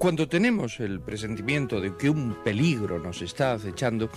Cuando 0.00 0.26
tenemos 0.26 0.80
el 0.80 0.98
presentimiento 1.00 1.78
de 1.78 1.94
que 1.94 2.08
un 2.08 2.34
peligro 2.42 2.98
nos 2.98 3.20
está 3.20 3.52
acechando, 3.52 4.08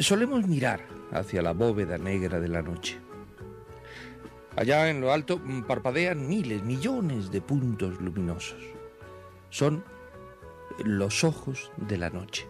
solemos 0.00 0.48
mirar 0.48 0.84
hacia 1.12 1.42
la 1.42 1.52
bóveda 1.52 1.96
negra 1.96 2.40
de 2.40 2.48
la 2.48 2.60
noche. 2.60 2.98
Allá 4.56 4.90
en 4.90 5.00
lo 5.00 5.12
alto 5.12 5.40
parpadean 5.68 6.28
miles, 6.28 6.64
millones 6.64 7.30
de 7.30 7.40
puntos 7.40 8.00
luminosos. 8.00 8.60
Son 9.48 9.84
los 10.84 11.22
ojos 11.22 11.70
de 11.76 11.98
la 11.98 12.10
noche. 12.10 12.48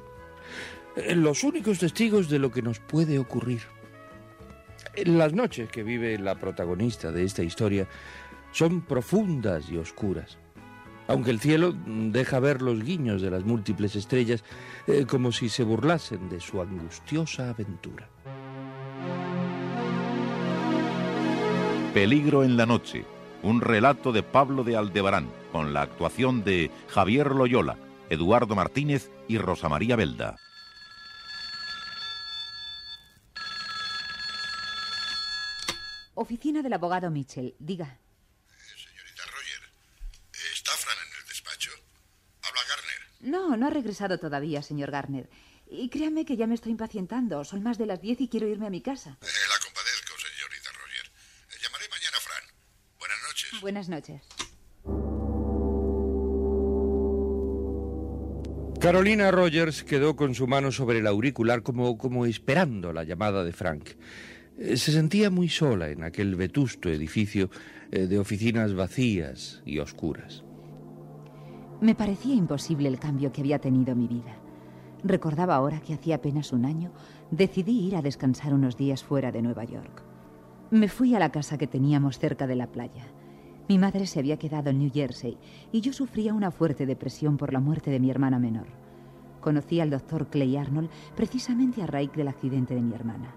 Los 1.15 1.45
únicos 1.45 1.79
testigos 1.79 2.31
de 2.31 2.39
lo 2.39 2.51
que 2.51 2.63
nos 2.63 2.79
puede 2.79 3.19
ocurrir. 3.19 3.61
Las 5.05 5.35
noches 5.35 5.69
que 5.69 5.83
vive 5.83 6.19
la 6.19 6.37
protagonista 6.37 7.13
de 7.13 7.25
esta 7.25 7.43
historia 7.43 7.87
son 8.51 8.81
profundas 8.81 9.69
y 9.71 9.77
oscuras 9.77 10.39
aunque 11.09 11.31
el 11.31 11.41
cielo 11.41 11.75
deja 11.87 12.41
ver 12.41 12.63
los 12.63 12.83
guiños 12.83 13.23
de 13.23 13.31
las 13.31 13.45
múltiples 13.45 13.97
estrellas 13.97 14.45
eh, 14.87 15.07
como 15.07 15.33
si 15.33 15.49
se 15.49 15.65
burlasen 15.65 16.29
de 16.29 16.41
su 16.41 16.61
angustiosa 16.61 17.51
aventura. 17.51 18.09
Peligro 21.95 22.43
en 22.43 22.57
la 22.57 22.65
noche, 22.65 23.05
un 23.43 23.61
relato 23.61 24.13
de 24.13 24.23
Pablo 24.23 24.65
de 24.65 24.77
Aldebarán, 24.77 25.29
con 25.53 25.75
la 25.75 25.83
actuación 25.83 26.43
de 26.43 26.71
Javier 26.89 27.33
Loyola, 27.33 27.77
Eduardo 28.09 28.55
Martínez 28.55 29.11
y 29.29 29.37
Rosa 29.37 29.69
María 29.69 29.97
Belda. 29.97 30.37
Oficina 36.15 36.63
del 36.63 36.73
abogado 36.73 37.11
Mitchell, 37.11 37.55
diga. 37.59 37.99
Señorita 38.57 39.23
Roger, 39.27 39.73
¿está 40.53 40.73
Fran 40.73 40.97
en 40.97 41.21
el 41.21 41.29
despacho? 41.29 41.71
Habla 42.43 42.61
Garner. 42.69 43.12
No, 43.23 43.57
no 43.57 43.67
ha 43.67 43.71
regresado 43.71 44.19
todavía, 44.19 44.63
señor 44.63 44.91
Garner. 44.91 45.31
Y 45.71 45.89
créame 45.89 46.25
que 46.25 46.37
ya 46.37 46.47
me 46.47 46.55
estoy 46.55 46.73
impacientando. 46.73 47.45
Son 47.45 47.63
más 47.63 47.79
de 47.79 47.87
las 47.87 48.01
diez 48.03 48.21
y 48.21 48.29
quiero 48.29 48.47
irme 48.49 48.67
a 48.67 48.71
mi 48.71 48.83
casa. 48.83 49.17
Eh, 49.23 49.27
la 49.49 49.65
compadezco, 49.65 50.13
señorita 50.19 50.71
Roger. 50.73 51.07
Eh, 51.51 51.59
llamaré 51.63 51.85
mañana 51.89 52.17
a 52.17 52.21
Fran. 52.21 52.45
Buenas 52.99 53.19
noches. 53.27 53.61
Buenas 53.63 53.89
noches. 53.89 54.23
Carolina 58.81 59.31
Rogers 59.31 59.85
quedó 59.85 60.17
con 60.17 60.35
su 60.35 60.49
mano 60.49 60.73
sobre 60.73 60.99
el 60.99 61.07
auricular 61.07 61.63
como, 61.63 61.97
como 61.97 62.27
esperando 62.27 62.93
la 62.93 63.05
llamada 63.05 63.45
de 63.45 63.53
Frank. 63.53 63.91
Eh, 64.59 64.77
Se 64.77 64.91
sentía 64.91 65.31
muy 65.31 65.49
sola 65.49 65.91
en 65.91 66.03
aquel 66.03 66.35
vetusto 66.35 66.89
edificio 66.91 67.49
eh, 67.93 68.07
de 68.09 68.19
oficinas 68.19 68.75
vacías 68.75 69.63
y 69.65 69.79
oscuras. 69.79 70.43
Me 71.83 71.97
parecía 71.97 72.37
imposible 72.37 72.89
el 72.89 73.01
cambio 73.01 73.33
que 73.33 73.41
había 73.41 73.59
tenido 73.59 73.97
mi 73.97 74.07
vida. 74.07 74.37
Recordaba 75.03 75.57
ahora 75.57 75.81
que 75.81 75.95
hacía 75.95 76.15
apenas 76.15 76.53
un 76.53 76.65
año 76.65 76.93
decidí 77.33 77.89
ir 77.89 77.97
a 77.97 78.03
descansar 78.03 78.55
unos 78.55 78.77
días 78.77 79.03
fuera 79.03 79.33
de 79.33 79.43
Nueva 79.43 79.65
York. 79.65 80.05
Me 80.71 80.87
fui 80.87 81.17
a 81.17 81.19
la 81.19 81.33
casa 81.33 81.59
que 81.59 81.67
teníamos 81.67 82.21
cerca 82.21 82.47
de 82.47 82.55
la 82.55 82.69
playa. 82.69 83.07
Mi 83.69 83.79
madre 83.79 84.07
se 84.07 84.21
había 84.21 84.39
quedado 84.39 84.71
en 84.71 84.79
New 84.79 84.93
Jersey 84.95 85.39
y 85.73 85.81
yo 85.81 85.93
sufría 85.93 86.35
una 86.35 86.53
fuerte 86.53 86.87
depresión 86.87 87.37
por 87.37 87.53
la 87.53 87.59
muerte 87.59 87.91
de 87.91 87.99
mi 87.99 88.13
hermana 88.13 88.39
menor. 88.39 88.69
Conocí 89.41 89.81
al 89.81 89.91
doctor 89.91 90.29
Clay 90.29 90.57
Arnold 90.57 90.89
precisamente 91.17 91.83
a 91.83 91.89
raíz 91.89 92.13
del 92.13 92.29
accidente 92.29 92.77
de 92.77 92.83
mi 92.83 92.95
hermana. 92.95 93.35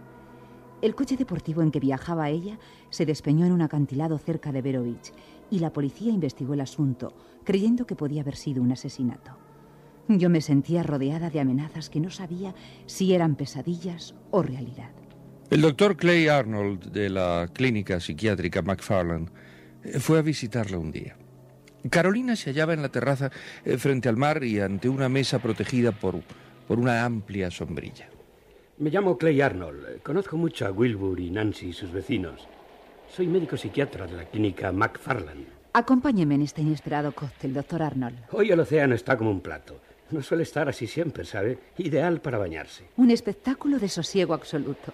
El 0.84 0.94
coche 0.94 1.18
deportivo 1.18 1.64
en 1.64 1.72
que 1.72 1.80
viajaba 1.80 2.30
ella 2.30 2.60
se 2.92 3.08
despeñó 3.08 3.48
en 3.48 3.54
un 3.54 3.64
acantilado 3.64 4.20
cerca 4.20 4.52
de 4.52 4.62
Vero 4.62 4.84
Beach 4.84 5.14
y 5.50 5.60
la 5.60 5.72
policía 5.72 6.12
investigó 6.12 6.54
el 6.54 6.62
asunto, 6.62 7.14
creyendo 7.44 7.86
que 7.86 7.96
podía 7.96 8.22
haber 8.22 8.36
sido 8.36 8.62
un 8.62 8.72
asesinato. 8.72 9.38
Yo 10.08 10.30
me 10.30 10.42
sentía 10.42 10.84
rodeada 10.84 11.30
de 11.30 11.40
amenazas 11.40 11.90
que 11.90 12.00
no 12.00 12.12
sabía 12.12 12.54
si 12.86 13.14
eran 13.14 13.36
pesadillas 13.36 14.14
o 14.32 14.44
realidad. 14.44 14.92
El 15.50 15.62
doctor 15.62 15.96
Clay 15.96 16.28
Arnold 16.28 16.92
de 16.92 17.10
la 17.10 17.50
clínica 17.54 18.00
psiquiátrica 18.00 18.62
McFarland 18.62 19.30
eh, 19.84 20.00
fue 20.00 20.20
a 20.20 20.22
visitarla 20.22 20.78
un 20.78 20.92
día. 20.92 21.18
Carolina 21.90 22.36
se 22.36 22.50
hallaba 22.50 22.74
en 22.74 22.82
la 22.82 22.90
terraza 22.90 23.32
eh, 23.64 23.78
frente 23.78 24.10
al 24.10 24.18
mar 24.18 24.44
y 24.44 24.60
ante 24.60 24.90
una 24.90 25.08
mesa 25.08 25.40
protegida 25.40 25.92
por, 25.92 26.22
por 26.68 26.80
una 26.80 27.06
amplia 27.06 27.52
sombrilla. 27.52 28.10
Me 28.78 28.90
llamo 28.90 29.18
Clay 29.18 29.42
Arnold. 29.42 30.02
Conozco 30.02 30.36
mucho 30.36 30.66
a 30.66 30.72
Wilbur 30.72 31.20
y 31.20 31.30
Nancy 31.32 31.68
y 31.68 31.74
sus 31.74 31.92
vecinos. 31.92 32.48
Soy 33.16 33.28
médico 33.28 33.56
psiquiatra 33.56 34.08
de 34.08 34.18
la 34.18 34.26
clínica 34.26 34.74
McFarland. 34.74 35.46
Acompáñeme 35.72 36.36
en 36.36 36.42
este 36.42 36.62
inesperado 36.62 37.14
cóctel, 37.14 37.54
doctor 37.54 37.82
Arnold. 37.82 38.18
Hoy 38.34 38.52
el 38.52 38.60
océano 38.60 38.94
está 38.94 39.16
como 39.16 39.32
un 39.32 39.40
plato. 39.40 39.80
No 40.12 40.22
suele 40.22 40.44
estar 40.44 40.68
así 40.68 40.86
siempre, 40.86 41.24
¿sabe? 41.24 41.58
Ideal 41.78 42.20
para 42.20 42.38
bañarse. 42.38 42.84
Un 42.98 43.12
espectáculo 43.12 43.80
de 43.80 43.88
sosiego 43.88 44.34
absoluto. 44.34 44.92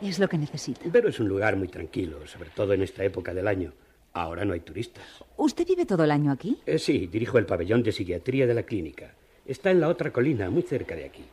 Es 0.00 0.20
lo 0.20 0.28
que 0.28 0.38
necesito. 0.38 0.82
Pero 0.92 1.08
es 1.08 1.18
un 1.18 1.26
lugar 1.26 1.56
muy 1.56 1.66
tranquilo, 1.66 2.24
sobre 2.28 2.50
todo 2.50 2.74
en 2.74 2.82
esta 2.82 3.02
época 3.02 3.34
del 3.34 3.48
año. 3.48 3.72
Ahora 4.12 4.44
no 4.44 4.52
hay 4.52 4.60
turistas. 4.60 5.04
¿Usted 5.36 5.66
vive 5.66 5.84
todo 5.84 6.04
el 6.04 6.12
año 6.12 6.30
aquí? 6.30 6.60
Eh, 6.66 6.78
sí, 6.78 7.08
dirijo 7.08 7.38
el 7.38 7.46
pabellón 7.46 7.82
de 7.82 7.90
psiquiatría 7.90 8.46
de 8.46 8.54
la 8.54 8.62
clínica. 8.62 9.14
Está 9.44 9.72
en 9.72 9.80
la 9.80 9.88
otra 9.88 10.12
colina, 10.12 10.48
muy 10.48 10.62
cerca 10.62 10.94
de 10.94 11.06
aquí. 11.06 11.24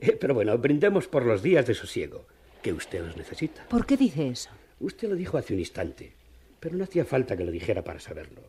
Eh, 0.00 0.16
pero 0.18 0.32
bueno, 0.32 0.56
brindemos 0.56 1.06
por 1.06 1.26
los 1.26 1.42
días 1.42 1.66
de 1.66 1.74
sosiego, 1.74 2.24
que 2.62 2.72
usted 2.72 3.04
los 3.04 3.14
necesita. 3.14 3.66
¿Por 3.68 3.84
qué 3.84 3.98
dice 3.98 4.28
eso? 4.28 4.48
Usted 4.82 5.08
lo 5.08 5.14
dijo 5.14 5.38
hace 5.38 5.54
un 5.54 5.60
instante, 5.60 6.12
pero 6.58 6.76
no 6.76 6.82
hacía 6.82 7.04
falta 7.04 7.36
que 7.36 7.44
lo 7.44 7.52
dijera 7.52 7.84
para 7.84 8.00
saberlo. 8.00 8.42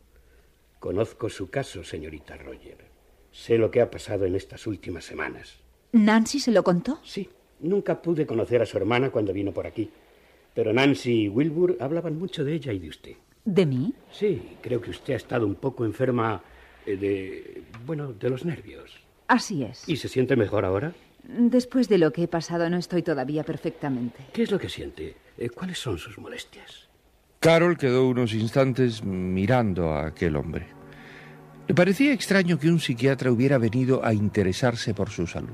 Conozco 0.80 1.30
su 1.30 1.52
caso, 1.52 1.84
señorita 1.84 2.36
Roger. 2.38 2.78
Sé 3.32 3.60
lo 3.60 3.70
que 3.70 3.82
ha 3.82 3.92
pasado 3.92 4.26
en 4.26 4.36
estas 4.36 4.66
últimas 4.66 5.06
semanas. 5.06 5.60
¿Nancy 5.92 6.40
se 6.40 6.52
lo 6.52 6.64
contó? 6.64 7.00
Sí, 7.04 7.30
nunca 7.60 8.02
pude 8.02 8.26
conocer 8.26 8.64
a 8.64 8.66
su 8.66 8.78
hermana 8.78 9.12
cuando 9.12 9.32
vino 9.32 9.54
por 9.54 9.68
aquí. 9.68 9.92
Pero 10.56 10.74
Nancy 10.74 11.26
y 11.26 11.30
Wilbur 11.30 11.78
hablaban 11.80 12.18
mucho 12.18 12.44
de 12.44 12.54
ella 12.56 12.74
y 12.74 12.80
de 12.80 12.90
usted. 12.90 13.16
¿De 13.46 13.68
mí? 13.68 13.94
Sí, 14.12 14.58
creo 14.62 14.82
que 14.82 14.90
usted 14.90 15.14
ha 15.14 15.18
estado 15.18 15.46
un 15.46 15.56
poco 15.56 15.86
enferma 15.86 16.42
eh, 16.88 16.98
de... 16.98 17.64
bueno, 17.86 18.12
de 18.12 18.30
los 18.32 18.44
nervios. 18.44 19.00
Así 19.28 19.64
es. 19.64 19.88
¿Y 19.88 19.98
se 19.98 20.08
siente 20.10 20.36
mejor 20.36 20.66
ahora? 20.66 20.96
Después 21.24 21.88
de 21.88 21.98
lo 21.98 22.12
que 22.12 22.24
he 22.24 22.28
pasado 22.28 22.70
no 22.70 22.78
estoy 22.78 23.02
todavía 23.02 23.44
perfectamente. 23.44 24.26
¿Qué 24.34 24.44
es 24.44 24.52
lo 24.52 24.60
que 24.60 24.70
siente? 24.70 25.16
Eh, 25.38 25.50
¿Cuáles 25.50 25.80
son 25.80 25.98
sus 25.98 26.18
molestias? 26.18 26.90
Carol 27.40 27.78
quedó 27.78 28.08
unos 28.08 28.34
instantes 28.34 29.04
mirando 29.04 29.92
a 29.92 30.08
aquel 30.08 30.36
hombre. 30.36 30.68
Le 31.68 31.74
parecía 31.74 32.14
extraño 32.14 32.60
que 32.60 32.70
un 32.70 32.80
psiquiatra 32.80 33.32
hubiera 33.32 33.58
venido 33.58 34.04
a 34.06 34.14
interesarse 34.14 34.94
por 34.94 35.10
su 35.10 35.28
salud. 35.28 35.54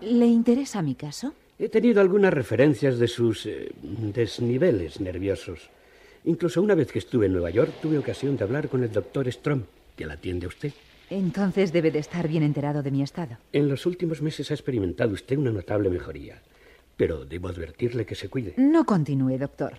¿Le 0.00 0.26
interesa 0.26 0.80
mi 0.80 0.94
caso? 0.94 1.34
He 1.58 1.68
tenido 1.68 2.00
algunas 2.00 2.32
referencias 2.32 2.98
de 2.98 3.08
sus 3.08 3.46
eh, 3.46 3.72
desniveles 3.82 5.00
nerviosos. 5.00 5.70
Incluso 6.24 6.62
una 6.62 6.74
vez 6.74 6.90
que 6.90 6.98
estuve 6.98 7.26
en 7.26 7.32
Nueva 7.32 7.50
York 7.50 7.74
tuve 7.82 7.98
ocasión 7.98 8.36
de 8.36 8.44
hablar 8.44 8.68
con 8.68 8.82
el 8.82 8.92
doctor 8.92 9.30
Strom, 9.30 9.62
que 9.96 10.06
la 10.06 10.14
atiende 10.14 10.46
a 10.46 10.48
usted. 10.48 10.72
Entonces 11.10 11.72
debe 11.72 11.90
de 11.90 11.98
estar 11.98 12.28
bien 12.28 12.42
enterado 12.42 12.82
de 12.82 12.90
mi 12.90 13.02
estado. 13.02 13.36
En 13.52 13.68
los 13.68 13.86
últimos 13.86 14.22
meses 14.22 14.50
ha 14.50 14.54
experimentado 14.54 15.12
usted 15.12 15.36
una 15.36 15.50
notable 15.50 15.90
mejoría. 15.90 16.42
Pero 16.96 17.24
debo 17.24 17.48
advertirle 17.48 18.06
que 18.06 18.14
se 18.14 18.28
cuide. 18.28 18.54
No 18.56 18.84
continúe, 18.84 19.36
doctor. 19.38 19.74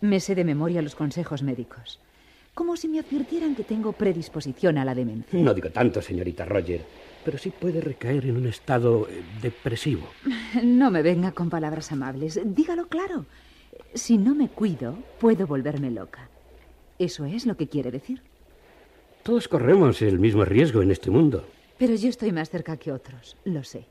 Me 0.00 0.20
sé 0.20 0.34
de 0.34 0.44
memoria 0.44 0.82
los 0.82 0.94
consejos 0.94 1.42
médicos. 1.42 1.98
Como 2.54 2.76
si 2.76 2.88
me 2.88 2.98
advirtieran 3.00 3.54
que 3.54 3.64
tengo 3.64 3.92
predisposición 3.92 4.78
a 4.78 4.84
la 4.84 4.94
demencia. 4.94 5.38
No 5.40 5.54
digo 5.54 5.70
tanto, 5.70 6.00
señorita 6.02 6.44
Roger, 6.44 6.82
pero 7.24 7.38
sí 7.38 7.50
puede 7.50 7.80
recaer 7.80 8.26
en 8.26 8.36
un 8.36 8.46
estado 8.46 9.08
eh, 9.08 9.22
depresivo. 9.42 10.08
No 10.64 10.90
me 10.90 11.02
venga 11.02 11.32
con 11.32 11.48
palabras 11.48 11.92
amables. 11.92 12.40
Dígalo 12.44 12.88
claro. 12.88 13.26
Si 13.94 14.18
no 14.18 14.34
me 14.34 14.48
cuido, 14.48 14.98
puedo 15.20 15.46
volverme 15.46 15.90
loca. 15.90 16.28
¿Eso 16.98 17.24
es 17.24 17.46
lo 17.46 17.56
que 17.56 17.68
quiere 17.68 17.90
decir? 17.90 18.22
Todos 19.22 19.48
corremos 19.48 20.00
el 20.02 20.18
mismo 20.18 20.44
riesgo 20.44 20.82
en 20.82 20.90
este 20.90 21.10
mundo. 21.10 21.46
Pero 21.78 21.94
yo 21.94 22.08
estoy 22.08 22.32
más 22.32 22.48
cerca 22.48 22.76
que 22.76 22.90
otros, 22.92 23.36
lo 23.44 23.62
sé. 23.62 23.84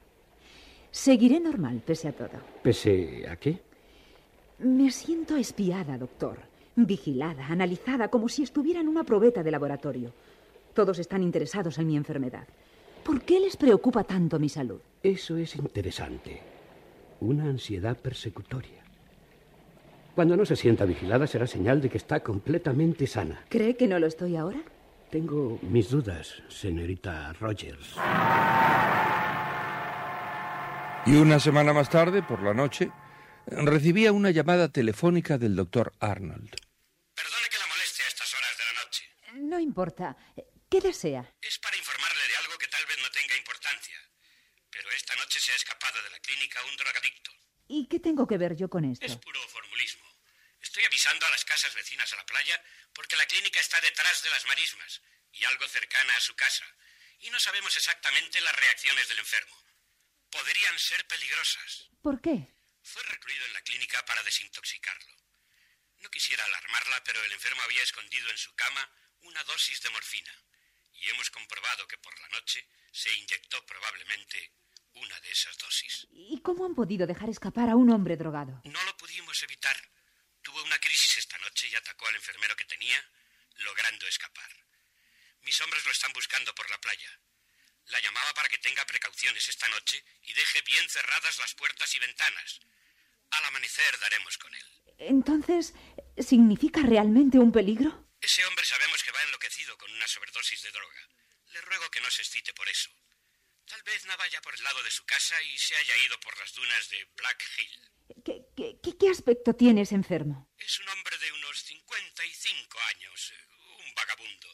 Seguiré 0.91 1.39
normal, 1.39 1.81
pese 1.85 2.07
a 2.07 2.11
todo. 2.11 2.31
¿Pese 2.63 3.27
a 3.29 3.35
qué? 3.35 3.59
Me 4.59 4.91
siento 4.91 5.35
espiada, 5.35 5.97
doctor. 5.97 6.39
Vigilada, 6.75 7.47
analizada, 7.47 8.07
como 8.09 8.27
si 8.27 8.43
estuviera 8.43 8.79
en 8.79 8.87
una 8.87 9.03
probeta 9.03 9.43
de 9.43 9.51
laboratorio. 9.51 10.11
Todos 10.73 10.97
están 10.99 11.21
interesados 11.21 11.77
en 11.77 11.87
mi 11.87 11.95
enfermedad. 11.95 12.47
¿Por 13.03 13.21
qué 13.21 13.39
les 13.39 13.55
preocupa 13.55 14.03
tanto 14.03 14.39
mi 14.39 14.49
salud? 14.49 14.79
Eso 15.03 15.37
es 15.37 15.55
interesante. 15.55 16.41
Una 17.21 17.45
ansiedad 17.45 17.97
persecutoria. 17.97 18.83
Cuando 20.15 20.35
no 20.35 20.45
se 20.45 20.55
sienta 20.55 20.85
vigilada 20.85 21.27
será 21.27 21.47
señal 21.47 21.81
de 21.81 21.89
que 21.89 21.97
está 21.97 22.21
completamente 22.21 23.07
sana. 23.07 23.45
¿Cree 23.49 23.75
que 23.75 23.87
no 23.87 23.99
lo 23.99 24.07
estoy 24.07 24.35
ahora? 24.35 24.61
Tengo 25.11 25.57
mis 25.63 25.89
dudas, 25.89 26.35
señorita 26.49 27.33
Rogers. 27.33 27.95
Y 31.07 31.15
una 31.15 31.39
semana 31.39 31.73
más 31.73 31.89
tarde, 31.89 32.21
por 32.21 32.43
la 32.43 32.53
noche, 32.53 32.91
recibía 33.47 34.11
una 34.11 34.29
llamada 34.29 34.69
telefónica 34.69 35.39
del 35.39 35.55
doctor 35.55 35.93
Arnold. 35.99 36.53
Perdone 37.15 37.47
que 37.49 37.57
la 37.57 37.65
moleste 37.65 38.03
a 38.03 38.07
estas 38.07 38.33
horas 38.35 38.53
de 38.55 38.63
la 38.65 38.83
noche. 38.83 39.09
No 39.49 39.59
importa. 39.59 40.15
¿Qué 40.69 40.79
desea? 40.79 41.25
Es 41.41 41.57
para 41.57 41.75
informarle 41.75 42.21
de 42.29 42.37
algo 42.45 42.55
que 42.59 42.67
tal 42.67 42.85
vez 42.85 42.97
no 43.01 43.09
tenga 43.09 43.35
importancia. 43.35 43.97
Pero 44.69 44.91
esta 44.91 45.15
noche 45.15 45.39
se 45.39 45.51
ha 45.51 45.55
escapado 45.55 46.03
de 46.03 46.11
la 46.11 46.19
clínica 46.19 46.59
un 46.69 46.77
drogadicto. 46.77 47.31
¿Y 47.67 47.87
qué 47.87 47.99
tengo 47.99 48.27
que 48.27 48.37
ver 48.37 48.55
yo 48.55 48.69
con 48.69 48.85
esto? 48.85 49.07
Es 49.07 49.15
puro 49.15 49.39
formulismo. 49.47 50.05
Estoy 50.61 50.83
avisando 50.85 51.25
a 51.25 51.31
las 51.31 51.43
casas 51.45 51.73
vecinas 51.73 52.13
a 52.13 52.17
la 52.17 52.25
playa 52.25 52.61
porque 52.99 53.15
la 53.15 53.25
clínica 53.27 53.61
está 53.61 53.79
detrás 53.79 54.21
de 54.23 54.29
las 54.29 54.45
marismas 54.45 55.01
y 55.31 55.45
algo 55.45 55.65
cercana 55.69 56.13
a 56.17 56.19
su 56.19 56.35
casa. 56.35 56.65
Y 57.19 57.29
no 57.29 57.39
sabemos 57.39 57.73
exactamente 57.77 58.41
las 58.41 58.53
reacciones 58.53 59.07
del 59.07 59.19
enfermo. 59.19 59.55
Podrían 60.29 60.77
ser 60.77 61.07
peligrosas. 61.07 61.87
¿Por 62.01 62.19
qué? 62.19 62.53
Fue 62.83 63.01
recluido 63.03 63.45
en 63.45 63.53
la 63.53 63.61
clínica 63.61 64.03
para 64.05 64.21
desintoxicarlo. 64.23 65.15
No 65.99 66.09
quisiera 66.11 66.43
alarmarla, 66.43 67.01
pero 67.05 67.23
el 67.23 67.31
enfermo 67.31 67.61
había 67.61 67.83
escondido 67.83 68.29
en 68.31 68.37
su 68.37 68.53
cama 68.55 68.91
una 69.21 69.45
dosis 69.45 69.81
de 69.81 69.91
morfina. 69.91 70.33
Y 70.91 71.07
hemos 71.07 71.29
comprobado 71.29 71.87
que 71.87 71.99
por 71.99 72.19
la 72.19 72.27
noche 72.27 72.67
se 72.91 73.13
inyectó 73.13 73.65
probablemente 73.65 74.51
una 74.95 75.17
de 75.21 75.31
esas 75.31 75.57
dosis. 75.57 76.05
¿Y 76.11 76.41
cómo 76.41 76.65
han 76.65 76.75
podido 76.75 77.07
dejar 77.07 77.29
escapar 77.29 77.69
a 77.69 77.77
un 77.77 77.91
hombre 77.91 78.17
drogado? 78.17 78.59
No 78.65 78.83
lo 78.83 78.97
pudimos 78.97 79.41
evitar. 79.43 79.77
Tuvo 80.41 80.63
una 80.63 80.79
crisis 80.79 81.17
esta 81.17 81.37
noche 81.39 81.67
y 81.67 81.75
atacó 81.75 81.98
al 82.09 82.15
enfermero 82.15 82.55
que 82.55 82.65
tenía, 82.65 83.03
logrando 83.55 84.07
escapar. 84.07 84.51
Mis 85.41 85.59
hombres 85.61 85.85
lo 85.85 85.91
están 85.91 86.11
buscando 86.13 86.53
por 86.55 86.69
la 86.69 86.79
playa. 86.81 87.19
La 87.85 87.99
llamaba 88.01 88.33
para 88.33 88.49
que 88.49 88.59
tenga 88.59 88.85
precauciones 88.85 89.47
esta 89.47 89.67
noche 89.69 90.03
y 90.23 90.33
deje 90.33 90.61
bien 90.61 90.87
cerradas 90.89 91.37
las 91.39 91.55
puertas 91.55 91.93
y 91.95 91.99
ventanas. 91.99 92.59
Al 93.31 93.45
amanecer 93.45 93.99
daremos 93.99 94.37
con 94.37 94.53
él. 94.53 94.65
Entonces, 94.97 95.73
¿significa 96.17 96.81
realmente 96.81 97.39
un 97.39 97.51
peligro? 97.51 98.07
Ese 98.21 98.45
hombre 98.45 98.65
sabemos 98.65 99.01
que 99.03 99.11
va 99.11 99.23
enloquecido 99.23 99.77
con 99.77 99.91
una 99.91 100.07
sobredosis 100.07 100.61
de 100.61 100.71
droga. 100.71 101.09
Le 101.53 101.61
ruego 101.61 101.89
que 101.89 102.01
no 102.01 102.11
se 102.11 102.21
excite 102.21 102.53
por 102.53 102.67
eso. 102.67 102.89
Tal 103.65 103.81
vez 103.83 104.05
no 104.05 104.17
vaya 104.17 104.41
por 104.41 104.53
el 104.53 104.63
lado 104.63 104.83
de 104.83 104.91
su 104.91 105.05
casa 105.05 105.41
y 105.43 105.57
se 105.57 105.75
haya 105.75 105.97
ido 105.97 106.19
por 106.19 106.37
las 106.37 106.53
dunas 106.53 106.89
de 106.89 107.05
Black 107.15 107.43
Hill. 107.57 107.89
¿Qué, 108.25 108.41
qué, 108.57 108.97
qué, 108.97 109.09
aspecto 109.09 109.53
tiene 109.53 109.81
ese 109.81 109.95
enfermo? 109.95 110.51
Es 110.57 110.79
un 110.79 110.89
hombre 110.89 111.17
de 111.19 111.31
unos 111.31 111.63
55 111.89 112.79
años, 112.93 113.33
un 113.79 113.93
vagabundo. 113.95 114.47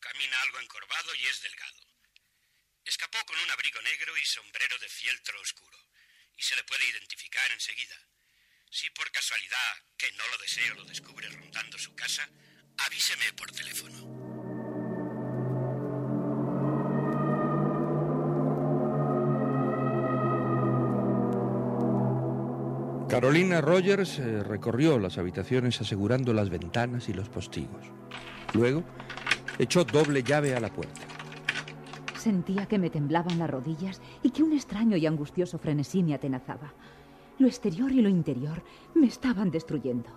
Camina 0.00 0.40
algo 0.40 0.58
encorvado 0.58 1.14
y 1.14 1.26
es 1.26 1.42
delgado. 1.42 1.86
Escapó 2.84 3.18
con 3.26 3.38
un 3.38 3.50
abrigo 3.50 3.80
negro 3.82 4.16
y 4.16 4.24
sombrero 4.24 4.78
de 4.78 4.88
fieltro 4.88 5.38
oscuro, 5.40 5.78
y 6.34 6.42
se 6.42 6.56
le 6.56 6.64
puede 6.64 6.88
identificar 6.88 7.50
enseguida. 7.52 7.96
Si 8.70 8.88
por 8.90 9.10
casualidad, 9.12 9.84
que 9.98 10.10
no 10.12 10.26
lo 10.28 10.38
deseo, 10.38 10.74
lo 10.74 10.84
descubre 10.84 11.28
rondando 11.28 11.78
su 11.78 11.94
casa, 11.94 12.26
avíseme 12.78 13.32
por 13.34 13.52
teléfono. 13.52 14.11
Carolina 23.32 23.62
Rogers 23.62 24.18
eh, 24.18 24.42
recorrió 24.42 24.98
las 24.98 25.16
habitaciones 25.16 25.80
asegurando 25.80 26.34
las 26.34 26.50
ventanas 26.50 27.08
y 27.08 27.14
los 27.14 27.30
postigos. 27.30 27.86
Luego 28.52 28.84
echó 29.58 29.84
doble 29.84 30.22
llave 30.22 30.54
a 30.54 30.60
la 30.60 30.68
puerta. 30.68 31.00
Sentía 32.18 32.66
que 32.66 32.78
me 32.78 32.90
temblaban 32.90 33.38
las 33.38 33.48
rodillas 33.48 34.02
y 34.22 34.32
que 34.32 34.42
un 34.42 34.52
extraño 34.52 34.98
y 34.98 35.06
angustioso 35.06 35.58
frenesí 35.58 36.02
me 36.02 36.12
atenazaba. 36.12 36.74
Lo 37.38 37.46
exterior 37.46 37.90
y 37.90 38.02
lo 38.02 38.10
interior 38.10 38.62
me 38.94 39.06
estaban 39.06 39.50
destruyendo. 39.50 40.10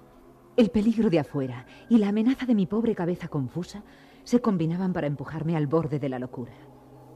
El 0.57 0.69
peligro 0.69 1.09
de 1.09 1.19
afuera 1.19 1.65
y 1.89 1.99
la 1.99 2.09
amenaza 2.09 2.45
de 2.45 2.53
mi 2.53 2.65
pobre 2.65 2.95
cabeza 2.95 3.29
confusa 3.29 3.81
se 4.25 4.41
combinaban 4.41 4.91
para 4.91 5.07
empujarme 5.07 5.55
al 5.55 5.67
borde 5.67 5.99
de 5.99 6.09
la 6.09 6.19
locura. 6.19 6.51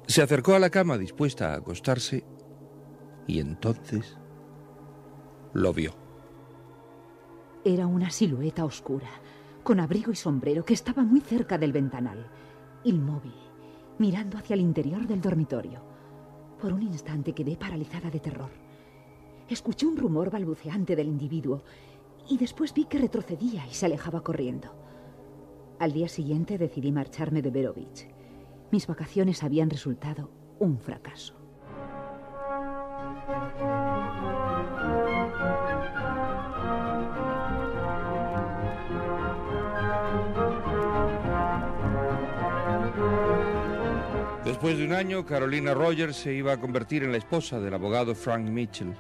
Se 0.07 0.21
acercó 0.21 0.55
a 0.55 0.59
la 0.59 0.69
cama 0.69 0.97
dispuesta 0.97 1.51
a 1.51 1.57
acostarse 1.57 2.23
y 3.27 3.41
entonces 3.41 4.17
lo 5.59 5.73
vio. 5.73 5.91
Era 7.65 7.85
una 7.85 8.09
silueta 8.09 8.63
oscura, 8.63 9.09
con 9.63 9.79
abrigo 9.79 10.11
y 10.11 10.15
sombrero, 10.15 10.63
que 10.63 10.73
estaba 10.73 11.03
muy 11.03 11.19
cerca 11.19 11.57
del 11.57 11.73
ventanal, 11.73 12.27
inmóvil, 12.83 13.35
mirando 13.97 14.37
hacia 14.37 14.53
el 14.53 14.61
interior 14.61 15.05
del 15.05 15.21
dormitorio. 15.21 15.81
Por 16.61 16.73
un 16.73 16.81
instante 16.81 17.33
quedé 17.33 17.57
paralizada 17.57 18.09
de 18.09 18.19
terror. 18.19 18.51
Escuché 19.49 19.85
un 19.85 19.97
rumor 19.97 20.31
balbuceante 20.31 20.95
del 20.95 21.07
individuo 21.07 21.63
y 22.29 22.37
después 22.37 22.73
vi 22.73 22.85
que 22.85 22.99
retrocedía 22.99 23.67
y 23.67 23.73
se 23.73 23.85
alejaba 23.85 24.21
corriendo. 24.21 24.73
Al 25.79 25.91
día 25.91 26.07
siguiente 26.07 26.57
decidí 26.57 26.91
marcharme 26.91 27.41
de 27.41 27.51
Vero 27.51 27.73
Beach. 27.73 28.07
Mis 28.71 28.87
vacaciones 28.87 29.43
habían 29.43 29.69
resultado 29.69 30.29
un 30.59 30.77
fracaso. 30.79 31.38
Después 44.49 44.79
de 44.79 44.85
un 44.85 44.93
año, 44.93 45.27
Carolina 45.27 45.75
Rogers 45.75 46.15
se 46.15 46.33
iba 46.33 46.53
a 46.53 46.59
convertir 46.59 47.03
en 47.03 47.11
la 47.11 47.19
esposa 47.19 47.59
del 47.59 47.71
abogado 47.71 48.15
Frank 48.15 48.49
Mitchell. 48.49 48.95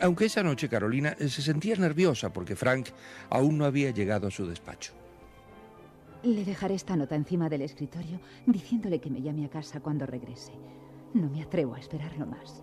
Aunque 0.00 0.24
esa 0.24 0.42
noche 0.42 0.70
Carolina 0.70 1.14
se 1.18 1.42
sentía 1.42 1.76
nerviosa 1.76 2.32
porque 2.32 2.56
Frank 2.56 2.88
aún 3.28 3.58
no 3.58 3.66
había 3.66 3.90
llegado 3.90 4.26
a 4.26 4.30
su 4.30 4.46
despacho. 4.46 4.94
Le 6.22 6.46
dejaré 6.46 6.76
esta 6.76 6.96
nota 6.96 7.14
encima 7.14 7.50
del 7.50 7.60
escritorio 7.60 8.20
diciéndole 8.46 8.98
que 8.98 9.10
me 9.10 9.20
llame 9.20 9.44
a 9.44 9.50
casa 9.50 9.80
cuando 9.80 10.06
regrese. 10.06 10.52
No 11.12 11.28
me 11.28 11.42
atrevo 11.42 11.74
a 11.74 11.78
esperarlo 11.78 12.24
más. 12.24 12.62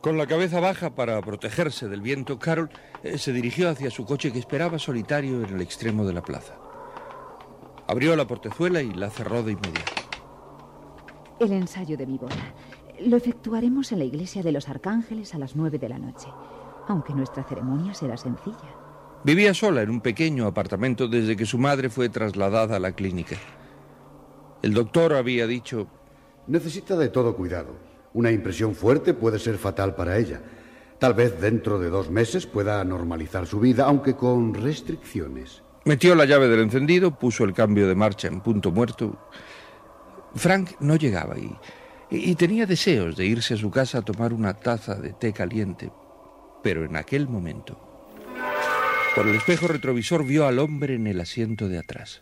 Con 0.00 0.18
la 0.18 0.26
cabeza 0.26 0.58
baja 0.58 0.96
para 0.96 1.22
protegerse 1.22 1.88
del 1.88 2.02
viento, 2.02 2.40
Carol 2.40 2.68
eh, 3.04 3.16
se 3.16 3.32
dirigió 3.32 3.70
hacia 3.70 3.92
su 3.92 4.04
coche 4.04 4.32
que 4.32 4.40
esperaba 4.40 4.80
solitario 4.80 5.44
en 5.44 5.54
el 5.54 5.60
extremo 5.60 6.04
de 6.04 6.14
la 6.14 6.22
plaza. 6.22 6.56
Abrió 7.86 8.16
la 8.16 8.26
portezuela 8.26 8.82
y 8.82 8.92
la 8.92 9.08
cerró 9.08 9.44
de 9.44 9.52
inmediato. 9.52 10.03
El 11.40 11.52
ensayo 11.52 11.96
de 11.96 12.06
mi 12.06 12.16
boda. 12.16 12.54
Lo 13.00 13.16
efectuaremos 13.16 13.90
en 13.92 13.98
la 13.98 14.04
iglesia 14.04 14.42
de 14.42 14.52
los 14.52 14.68
arcángeles 14.68 15.34
a 15.34 15.38
las 15.38 15.56
nueve 15.56 15.78
de 15.78 15.88
la 15.88 15.98
noche, 15.98 16.28
aunque 16.86 17.12
nuestra 17.12 17.42
ceremonia 17.42 17.92
será 17.92 18.16
sencilla. 18.16 18.74
Vivía 19.24 19.52
sola 19.52 19.82
en 19.82 19.90
un 19.90 20.00
pequeño 20.00 20.46
apartamento 20.46 21.08
desde 21.08 21.36
que 21.36 21.46
su 21.46 21.58
madre 21.58 21.90
fue 21.90 22.08
trasladada 22.08 22.76
a 22.76 22.80
la 22.80 22.92
clínica. 22.92 23.36
El 24.62 24.74
doctor 24.74 25.14
había 25.14 25.46
dicho, 25.46 25.88
Necesita 26.46 26.96
de 26.96 27.08
todo 27.08 27.34
cuidado. 27.34 27.74
Una 28.12 28.30
impresión 28.30 28.74
fuerte 28.74 29.14
puede 29.14 29.38
ser 29.38 29.56
fatal 29.56 29.94
para 29.94 30.18
ella. 30.18 30.42
Tal 30.98 31.14
vez 31.14 31.40
dentro 31.40 31.78
de 31.78 31.88
dos 31.88 32.10
meses 32.10 32.46
pueda 32.46 32.84
normalizar 32.84 33.46
su 33.46 33.60
vida, 33.60 33.86
aunque 33.86 34.14
con 34.14 34.54
restricciones. 34.54 35.62
Metió 35.86 36.14
la 36.14 36.26
llave 36.26 36.48
del 36.48 36.60
encendido, 36.60 37.18
puso 37.18 37.44
el 37.44 37.54
cambio 37.54 37.88
de 37.88 37.94
marcha 37.94 38.28
en 38.28 38.40
punto 38.40 38.70
muerto. 38.70 39.18
Frank 40.34 40.72
no 40.80 40.96
llegaba 40.96 41.36
y, 41.38 41.56
y 42.10 42.34
tenía 42.34 42.66
deseos 42.66 43.16
de 43.16 43.26
irse 43.26 43.54
a 43.54 43.56
su 43.56 43.70
casa 43.70 43.98
a 43.98 44.02
tomar 44.02 44.32
una 44.32 44.54
taza 44.54 44.94
de 44.94 45.12
té 45.12 45.32
caliente. 45.32 45.90
Pero 46.62 46.84
en 46.84 46.96
aquel 46.96 47.28
momento, 47.28 47.78
por 49.14 49.28
el 49.28 49.36
espejo 49.36 49.68
retrovisor 49.68 50.24
vio 50.24 50.46
al 50.46 50.58
hombre 50.58 50.94
en 50.94 51.06
el 51.06 51.20
asiento 51.20 51.68
de 51.68 51.78
atrás. 51.78 52.20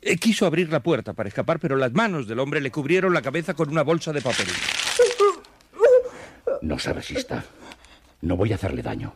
Eh, 0.00 0.16
quiso 0.16 0.46
abrir 0.46 0.70
la 0.70 0.80
puerta 0.80 1.14
para 1.14 1.28
escapar, 1.28 1.58
pero 1.58 1.76
las 1.76 1.92
manos 1.92 2.26
del 2.26 2.38
hombre 2.38 2.60
le 2.60 2.70
cubrieron 2.70 3.14
la 3.14 3.22
cabeza 3.22 3.54
con 3.54 3.70
una 3.70 3.82
bolsa 3.82 4.12
de 4.12 4.20
papel. 4.20 4.46
No 6.62 6.78
se 6.78 6.92
resista. 6.92 7.44
No 8.20 8.36
voy 8.36 8.52
a 8.52 8.54
hacerle 8.54 8.82
daño. 8.82 9.14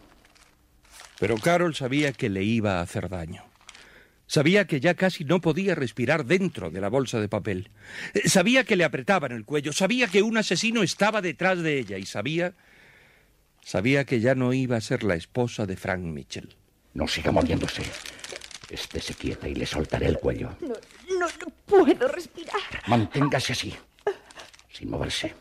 Pero 1.19 1.37
Carol 1.37 1.75
sabía 1.75 2.13
que 2.13 2.29
le 2.29 2.43
iba 2.43 2.79
a 2.79 2.83
hacer 2.83 3.09
daño. 3.09 3.43
Sabía 4.29 4.67
que 4.67 4.79
ya 4.79 4.93
casi 4.95 5.25
no 5.25 5.41
podía 5.41 5.75
respirar 5.75 6.27
dentro 6.27 6.71
de 6.71 6.81
la 6.83 6.89
bolsa 6.91 7.19
de 7.19 7.29
papel. 7.29 7.71
Eh, 8.13 8.29
Sabía 8.29 8.63
que 8.65 8.77
le 8.77 8.85
apretaban 8.85 9.33
el 9.33 9.47
cuello. 9.47 9.73
Sabía 9.73 10.07
que 10.07 10.21
un 10.23 10.37
asesino 10.37 10.83
estaba 10.83 11.23
detrás 11.23 11.61
de 11.63 11.79
ella. 11.79 11.97
Y 11.97 12.05
sabía. 12.05 12.55
Sabía 13.63 14.05
que 14.05 14.21
ya 14.21 14.35
no 14.35 14.53
iba 14.53 14.77
a 14.77 14.81
ser 14.83 15.03
la 15.03 15.15
esposa 15.15 15.65
de 15.65 15.77
Frank 15.77 16.01
Mitchell. 16.01 16.55
No 16.93 17.09
siga 17.09 17.33
moviéndose. 17.33 17.83
Estése 18.71 19.15
quieta 19.15 19.49
y 19.49 19.55
le 19.55 19.65
soltaré 19.65 20.07
el 20.07 20.19
cuello. 20.19 20.55
No, 20.61 20.69
no, 21.19 21.27
no 21.27 21.53
puedo 21.65 22.07
respirar. 22.09 22.61
Manténgase 22.87 23.55
así, 23.55 23.75
sin 24.71 24.91
moverse. 24.91 25.35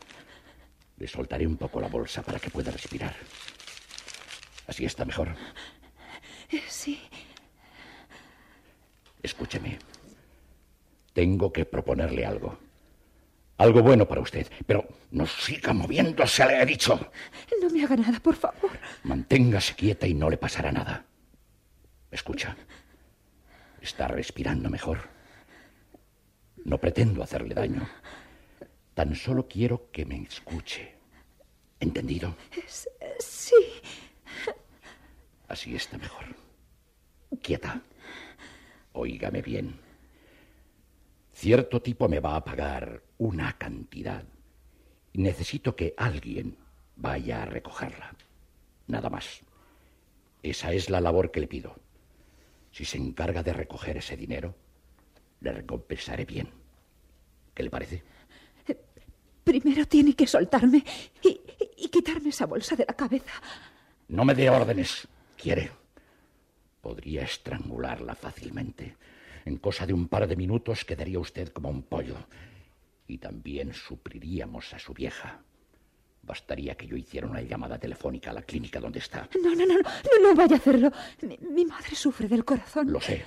Le 0.98 1.08
soltaré 1.10 1.46
un 1.46 1.58
poco 1.58 1.82
la 1.82 1.89
bolsa 1.89 2.22
para 2.22 2.39
que 2.39 2.50
pueda 2.50 2.72
respirar. 2.72 3.15
Así 4.65 4.86
está 4.86 5.03
mejor. 5.03 5.36
Sí. 6.70 7.01
Escúcheme. 9.27 9.77
Tengo 11.12 11.51
que 11.51 11.65
proponerle 11.65 12.25
algo. 12.25 12.57
Algo 13.57 13.81
bueno 13.81 14.07
para 14.07 14.22
usted. 14.22 14.48
Pero 14.65 14.88
no 15.12 15.25
siga 15.27 15.74
moviéndose, 15.74 16.46
le 16.46 16.62
he 16.62 16.65
dicho. 16.65 16.93
No 17.62 17.69
me 17.69 17.84
haga 17.84 17.98
nada, 17.98 18.19
por 18.22 18.36
favor. 18.36 18.72
Manténgase 19.03 19.75
quieta 19.75 20.07
y 20.07 20.13
no 20.13 20.29
le 20.29 20.38
pasará 20.38 20.72
nada. 20.72 21.03
Escucha. 22.10 22.55
Está 23.81 24.07
respirando 24.07 24.69
mejor. 24.69 25.00
No 26.63 26.77
pretendo 26.77 27.22
hacerle 27.22 27.53
daño. 27.53 27.86
Tan 28.93 29.13
solo 29.13 29.46
quiero 29.46 29.91
que 29.91 30.05
me 30.05 30.24
escuche. 30.24 30.96
¿Entendido? 31.81 32.34
Sí. 33.19 33.55
Así 35.50 35.75
está 35.75 35.98
mejor. 35.98 36.25
Quieta. 37.41 37.81
Óigame 39.00 39.44
bien. 39.44 39.75
Cierto 41.32 41.82
tipo 41.84 42.10
me 42.10 42.20
va 42.20 42.36
a 42.36 42.44
pagar 42.44 43.04
una 43.20 43.56
cantidad. 43.58 44.24
Y 45.13 45.20
necesito 45.22 45.75
que 45.75 45.94
alguien 45.98 46.58
vaya 46.96 47.44
a 47.44 47.46
recogerla. 47.46 48.16
Nada 48.88 49.10
más. 49.12 49.42
Esa 50.42 50.74
es 50.74 50.89
la 50.89 51.00
labor 51.00 51.30
que 51.30 51.42
le 51.42 51.48
pido. 51.48 51.75
Si 52.72 52.86
se 52.86 52.98
encarga 52.98 53.44
de 53.44 53.54
recoger 53.54 53.98
ese 53.98 54.18
dinero, 54.18 54.56
le 55.42 55.51
recompensaré 55.51 56.25
bien. 56.25 56.50
¿Qué 57.54 57.62
le 57.63 57.70
parece? 57.70 58.01
Primero 59.44 59.86
tiene 59.86 60.16
que 60.16 60.25
soltarme 60.25 60.84
y, 61.22 61.27
y- 61.30 61.86
y 61.86 61.89
quitarme 61.89 62.30
esa 62.30 62.48
bolsa 62.48 62.75
de 62.75 62.86
la 62.88 62.94
cabeza. 62.96 63.32
No 64.08 64.25
me 64.25 64.34
dé 64.34 64.50
órdenes. 64.50 65.08
¿Quiere? 65.38 65.70
Podría 66.88 67.24
estrangularla 67.24 68.15
fácilmente. 68.15 68.96
En 69.44 69.58
cosa 69.58 69.86
de 69.86 69.91
un 69.91 70.08
par 70.08 70.25
de 70.25 70.38
minutos 70.38 70.86
quedaría 70.86 71.20
usted 71.20 71.50
como 71.50 71.70
un 71.70 71.84
pollo. 71.84 72.15
Y 73.08 73.17
también 73.17 73.74
supliríamos 73.74 74.74
a 74.74 74.79
su 74.79 74.94
vieja. 74.94 75.41
Bastaría 76.24 76.75
que 76.75 76.88
yo 76.88 76.96
hiciera 76.96 77.27
una 77.27 77.41
llamada 77.41 77.77
telefónica 77.77 78.29
a 78.29 78.36
la 78.36 78.41
clínica 78.44 78.79
donde 78.79 79.00
está. 79.00 79.27
No, 79.44 79.53
no, 79.53 79.65
no, 79.65 79.79
no, 79.79 79.84
no, 80.22 80.34
vaya 80.34 80.56
a 80.56 80.60
hacerlo. 80.60 80.89
Mi, 81.24 81.38
mi 81.39 81.65
madre 81.65 81.94
sufre 81.94 82.29
del 82.29 82.46
corazón. 82.46 82.89
Lo 82.89 83.01
sé. 83.01 83.25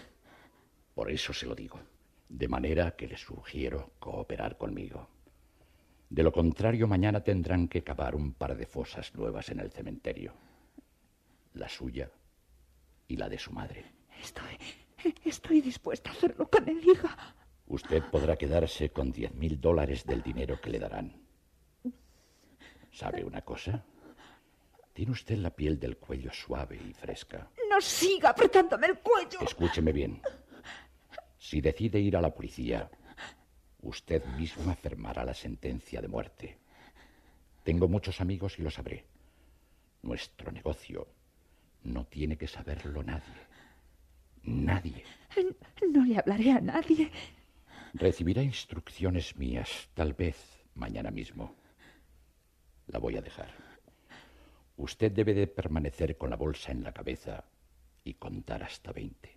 Por 0.95 1.11
eso 1.11 1.35
se 1.35 1.45
lo 1.45 1.55
digo. 1.55 1.79
De 2.31 2.49
manera 2.49 2.93
que 2.93 3.09
le 3.09 3.19
sugiero 3.19 3.91
cooperar 3.99 4.57
conmigo. 4.57 5.07
De 6.09 6.23
lo 6.23 6.33
contrario, 6.33 6.89
mañana 6.89 7.23
tendrán 7.23 7.69
que 7.69 7.85
cavar 7.85 8.15
un 8.15 8.33
par 8.33 8.57
de 8.57 8.65
fosas 8.65 9.15
nuevas 9.15 9.51
en 9.51 9.61
el 9.61 9.71
cementerio. 9.71 10.33
La 11.53 11.69
suya 11.69 12.11
y 13.11 13.17
la 13.17 13.29
de 13.29 13.39
su 13.39 13.53
madre. 13.53 13.85
Estoy, 14.23 14.57
estoy 15.25 15.61
dispuesta 15.61 16.11
a 16.11 16.13
hacer 16.13 16.35
lo 16.39 16.49
que 16.49 16.61
me 16.61 16.75
diga. 16.77 17.35
Usted 17.67 18.03
podrá 18.11 18.37
quedarse 18.37 18.91
con 18.91 19.11
diez 19.11 19.35
mil 19.35 19.61
dólares 19.61 20.05
del 20.05 20.23
dinero 20.23 20.61
que 20.61 20.71
le 20.71 20.79
darán. 20.79 21.21
¿Sabe 22.93 23.25
una 23.25 23.43
cosa? 23.43 23.85
Tiene 24.93 25.13
usted 25.13 25.39
la 25.39 25.51
piel 25.51 25.79
del 25.79 25.97
cuello 25.97 26.33
suave 26.33 26.77
y 26.77 26.93
fresca. 26.93 27.51
No 27.69 27.81
siga 27.81 28.31
apretándome 28.31 28.87
el 28.89 28.99
cuello. 28.99 29.41
Escúcheme 29.43 29.93
bien. 29.93 30.21
Si 31.39 31.61
decide 31.61 31.99
ir 31.99 32.17
a 32.17 32.21
la 32.21 32.35
policía, 32.35 32.91
usted 33.83 34.25
misma 34.37 34.75
firmará 34.75 35.25
la 35.25 35.35
sentencia 35.35 36.01
de 36.01 36.09
muerte. 36.09 36.59
Tengo 37.65 37.89
muchos 37.89 38.21
amigos 38.21 38.59
y 38.59 38.63
lo 38.63 38.71
sabré. 38.71 39.07
Nuestro 40.03 40.51
negocio 40.51 41.20
no 41.85 42.05
tiene 42.07 42.37
que 42.37 42.47
saberlo 42.47 43.03
nadie. 43.03 43.51
Nadie. 44.43 45.05
No 45.93 46.05
le 46.05 46.19
hablaré 46.19 46.53
a 46.53 46.61
nadie. 46.61 47.11
Recibirá 47.95 48.43
instrucciones 48.43 49.37
mías, 49.37 49.89
tal 49.95 50.13
vez 50.15 50.37
mañana 50.75 51.11
mismo. 51.11 51.57
La 52.87 52.99
voy 52.99 53.17
a 53.17 53.23
dejar. 53.23 53.51
Usted 54.77 55.13
debe 55.13 55.35
de 55.35 55.47
permanecer 55.47 56.17
con 56.17 56.31
la 56.31 56.37
bolsa 56.37 56.73
en 56.73 56.83
la 56.83 56.93
cabeza 56.93 57.45
y 58.05 58.15
contar 58.15 58.63
hasta 58.63 58.93
veinte. 58.93 59.37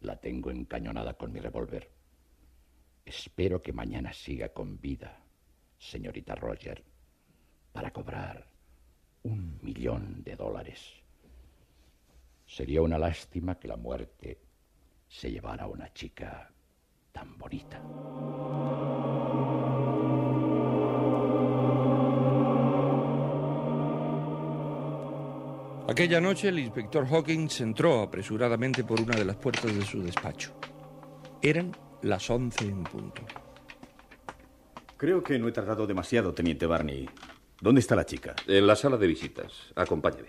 La 0.00 0.16
tengo 0.16 0.50
encañonada 0.50 1.14
con 1.14 1.32
mi 1.32 1.40
revólver. 1.40 1.90
Espero 3.04 3.62
que 3.62 3.72
mañana 3.72 4.12
siga 4.12 4.50
con 4.50 4.80
vida, 4.80 5.20
señorita 5.78 6.34
Roger, 6.34 6.84
para 7.72 7.92
cobrar 7.92 8.46
un 9.22 9.58
millón 9.62 10.22
de 10.22 10.36
dólares. 10.36 11.05
Sería 12.46 12.80
una 12.80 12.98
lástima 12.98 13.58
que 13.58 13.68
la 13.68 13.76
muerte 13.76 14.40
se 15.08 15.30
llevara 15.30 15.64
a 15.64 15.68
una 15.68 15.92
chica 15.92 16.50
tan 17.12 17.36
bonita. 17.36 17.82
Aquella 25.88 26.20
noche 26.20 26.48
el 26.48 26.58
inspector 26.58 27.06
Hawkins 27.06 27.60
entró 27.60 28.00
apresuradamente 28.00 28.84
por 28.84 29.00
una 29.00 29.16
de 29.16 29.24
las 29.24 29.36
puertas 29.36 29.74
de 29.74 29.84
su 29.84 30.02
despacho. 30.02 30.52
Eran 31.40 31.72
las 32.02 32.28
once 32.28 32.64
en 32.64 32.82
punto. 32.84 33.22
Creo 34.96 35.22
que 35.22 35.38
no 35.38 35.48
he 35.48 35.52
tardado 35.52 35.86
demasiado, 35.86 36.34
teniente 36.34 36.66
Barney. 36.66 37.08
¿Dónde 37.60 37.80
está 37.80 37.94
la 37.94 38.04
chica? 38.04 38.34
En 38.46 38.66
la 38.66 38.76
sala 38.76 38.96
de 38.96 39.06
visitas. 39.06 39.72
Acompáñame. 39.74 40.28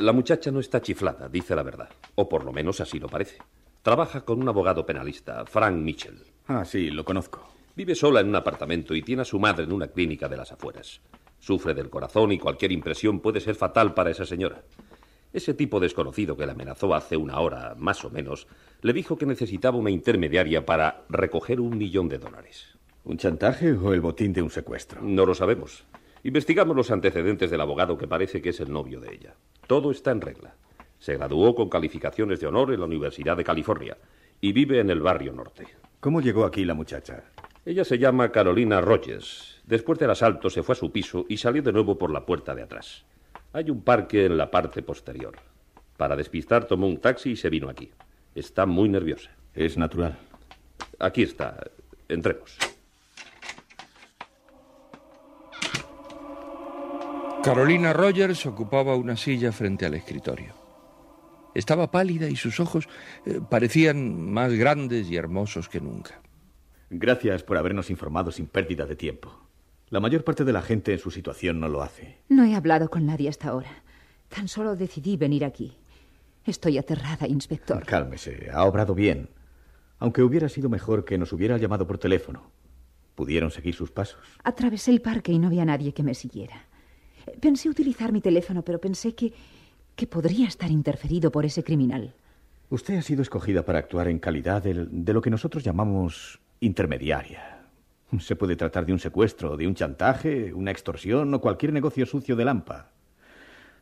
La 0.00 0.12
muchacha 0.12 0.50
no 0.52 0.60
está 0.60 0.80
chiflada, 0.80 1.28
dice 1.28 1.56
la 1.56 1.64
verdad. 1.64 1.88
O 2.14 2.28
por 2.28 2.44
lo 2.44 2.52
menos 2.52 2.80
así 2.80 3.00
lo 3.00 3.08
parece. 3.08 3.38
Trabaja 3.82 4.20
con 4.20 4.40
un 4.40 4.48
abogado 4.48 4.86
penalista, 4.86 5.44
Frank 5.44 5.74
Mitchell. 5.74 6.22
Ah, 6.46 6.64
sí, 6.64 6.90
lo 6.90 7.04
conozco. 7.04 7.48
Vive 7.74 7.94
sola 7.94 8.20
en 8.20 8.28
un 8.28 8.36
apartamento 8.36 8.94
y 8.94 9.02
tiene 9.02 9.22
a 9.22 9.24
su 9.24 9.38
madre 9.38 9.64
en 9.64 9.72
una 9.72 9.88
clínica 9.88 10.28
de 10.28 10.36
las 10.36 10.52
afueras. 10.52 11.00
Sufre 11.40 11.74
del 11.74 11.90
corazón 11.90 12.30
y 12.32 12.38
cualquier 12.38 12.70
impresión 12.72 13.20
puede 13.20 13.40
ser 13.40 13.56
fatal 13.56 13.94
para 13.94 14.10
esa 14.10 14.24
señora. 14.24 14.62
Ese 15.32 15.54
tipo 15.54 15.80
desconocido 15.80 16.36
que 16.36 16.46
la 16.46 16.52
amenazó 16.52 16.94
hace 16.94 17.16
una 17.16 17.40
hora, 17.40 17.74
más 17.76 18.04
o 18.04 18.10
menos, 18.10 18.46
le 18.82 18.92
dijo 18.92 19.18
que 19.18 19.26
necesitaba 19.26 19.78
una 19.78 19.90
intermediaria 19.90 20.64
para 20.64 21.04
recoger 21.08 21.60
un 21.60 21.76
millón 21.76 22.08
de 22.08 22.18
dólares. 22.18 22.78
¿Un 23.04 23.16
chantaje 23.18 23.72
o 23.72 23.92
el 23.92 24.00
botín 24.00 24.32
de 24.32 24.42
un 24.42 24.50
secuestro? 24.50 25.02
No 25.02 25.26
lo 25.26 25.34
sabemos. 25.34 25.84
Investigamos 26.24 26.76
los 26.76 26.90
antecedentes 26.90 27.50
del 27.50 27.60
abogado 27.60 27.96
que 27.96 28.08
parece 28.08 28.42
que 28.42 28.50
es 28.50 28.60
el 28.60 28.72
novio 28.72 29.00
de 29.00 29.14
ella. 29.14 29.34
Todo 29.68 29.90
está 29.90 30.12
en 30.12 30.22
regla. 30.22 30.54
Se 30.98 31.18
graduó 31.18 31.54
con 31.54 31.68
calificaciones 31.68 32.40
de 32.40 32.46
honor 32.46 32.72
en 32.72 32.80
la 32.80 32.86
Universidad 32.86 33.36
de 33.36 33.44
California 33.44 33.98
y 34.40 34.52
vive 34.52 34.80
en 34.80 34.88
el 34.88 35.02
barrio 35.02 35.30
norte. 35.34 35.66
¿Cómo 36.00 36.22
llegó 36.22 36.46
aquí 36.46 36.64
la 36.64 36.72
muchacha? 36.72 37.22
Ella 37.66 37.84
se 37.84 37.98
llama 37.98 38.32
Carolina 38.32 38.80
Rogers. 38.80 39.60
Después 39.66 39.98
del 39.98 40.10
asalto 40.10 40.48
se 40.48 40.62
fue 40.62 40.72
a 40.72 40.76
su 40.76 40.90
piso 40.90 41.26
y 41.28 41.36
salió 41.36 41.62
de 41.62 41.74
nuevo 41.74 41.98
por 41.98 42.10
la 42.10 42.24
puerta 42.24 42.54
de 42.54 42.62
atrás. 42.62 43.04
Hay 43.52 43.68
un 43.68 43.82
parque 43.82 44.24
en 44.24 44.38
la 44.38 44.50
parte 44.50 44.82
posterior. 44.82 45.36
Para 45.98 46.16
despistar 46.16 46.64
tomó 46.64 46.86
un 46.86 46.96
taxi 46.96 47.32
y 47.32 47.36
se 47.36 47.50
vino 47.50 47.68
aquí. 47.68 47.92
Está 48.34 48.64
muy 48.64 48.88
nerviosa. 48.88 49.30
Es 49.52 49.76
natural. 49.76 50.16
Aquí 50.98 51.24
está. 51.24 51.62
Entremos. 52.08 52.56
Carolina 57.48 57.94
Rogers 57.94 58.44
ocupaba 58.44 58.94
una 58.94 59.16
silla 59.16 59.52
frente 59.52 59.86
al 59.86 59.94
escritorio. 59.94 60.52
Estaba 61.54 61.90
pálida 61.90 62.28
y 62.28 62.36
sus 62.36 62.60
ojos 62.60 62.86
eh, 63.24 63.40
parecían 63.48 64.30
más 64.30 64.52
grandes 64.52 65.10
y 65.10 65.16
hermosos 65.16 65.70
que 65.70 65.80
nunca. 65.80 66.20
Gracias 66.90 67.42
por 67.44 67.56
habernos 67.56 67.88
informado 67.88 68.32
sin 68.32 68.48
pérdida 68.48 68.84
de 68.84 68.96
tiempo. 68.96 69.48
La 69.88 69.98
mayor 69.98 70.24
parte 70.24 70.44
de 70.44 70.52
la 70.52 70.60
gente 70.60 70.92
en 70.92 70.98
su 70.98 71.10
situación 71.10 71.58
no 71.58 71.70
lo 71.70 71.82
hace. 71.82 72.18
No 72.28 72.44
he 72.44 72.54
hablado 72.54 72.90
con 72.90 73.06
nadie 73.06 73.30
hasta 73.30 73.48
ahora. 73.48 73.82
Tan 74.28 74.46
solo 74.46 74.76
decidí 74.76 75.16
venir 75.16 75.42
aquí. 75.42 75.74
Estoy 76.44 76.76
aterrada, 76.76 77.26
inspector. 77.26 77.82
Cálmese, 77.86 78.50
ha 78.52 78.62
obrado 78.64 78.94
bien. 78.94 79.30
Aunque 80.00 80.22
hubiera 80.22 80.50
sido 80.50 80.68
mejor 80.68 81.06
que 81.06 81.16
nos 81.16 81.32
hubiera 81.32 81.56
llamado 81.56 81.86
por 81.86 81.96
teléfono. 81.96 82.52
¿Pudieron 83.14 83.50
seguir 83.50 83.74
sus 83.74 83.90
pasos? 83.90 84.20
Atravesé 84.44 84.90
el 84.90 85.00
parque 85.00 85.32
y 85.32 85.38
no 85.38 85.46
había 85.46 85.64
nadie 85.64 85.94
que 85.94 86.02
me 86.02 86.14
siguiera. 86.14 86.67
Pensé 87.40 87.68
utilizar 87.68 88.12
mi 88.12 88.20
teléfono, 88.20 88.62
pero 88.62 88.80
pensé 88.80 89.14
que, 89.14 89.32
que 89.94 90.06
podría 90.06 90.48
estar 90.48 90.70
interferido 90.70 91.30
por 91.30 91.44
ese 91.44 91.62
criminal. 91.62 92.14
Usted 92.70 92.96
ha 92.98 93.02
sido 93.02 93.22
escogida 93.22 93.64
para 93.64 93.78
actuar 93.78 94.08
en 94.08 94.18
calidad 94.18 94.62
de, 94.62 94.86
de 94.90 95.12
lo 95.12 95.22
que 95.22 95.30
nosotros 95.30 95.64
llamamos 95.64 96.40
intermediaria. 96.60 97.66
Se 98.20 98.36
puede 98.36 98.56
tratar 98.56 98.86
de 98.86 98.92
un 98.92 98.98
secuestro, 98.98 99.56
de 99.56 99.66
un 99.66 99.74
chantaje, 99.74 100.52
una 100.52 100.70
extorsión 100.70 101.32
o 101.34 101.40
cualquier 101.40 101.72
negocio 101.72 102.06
sucio 102.06 102.36
de 102.36 102.44
Lampa. 102.44 102.90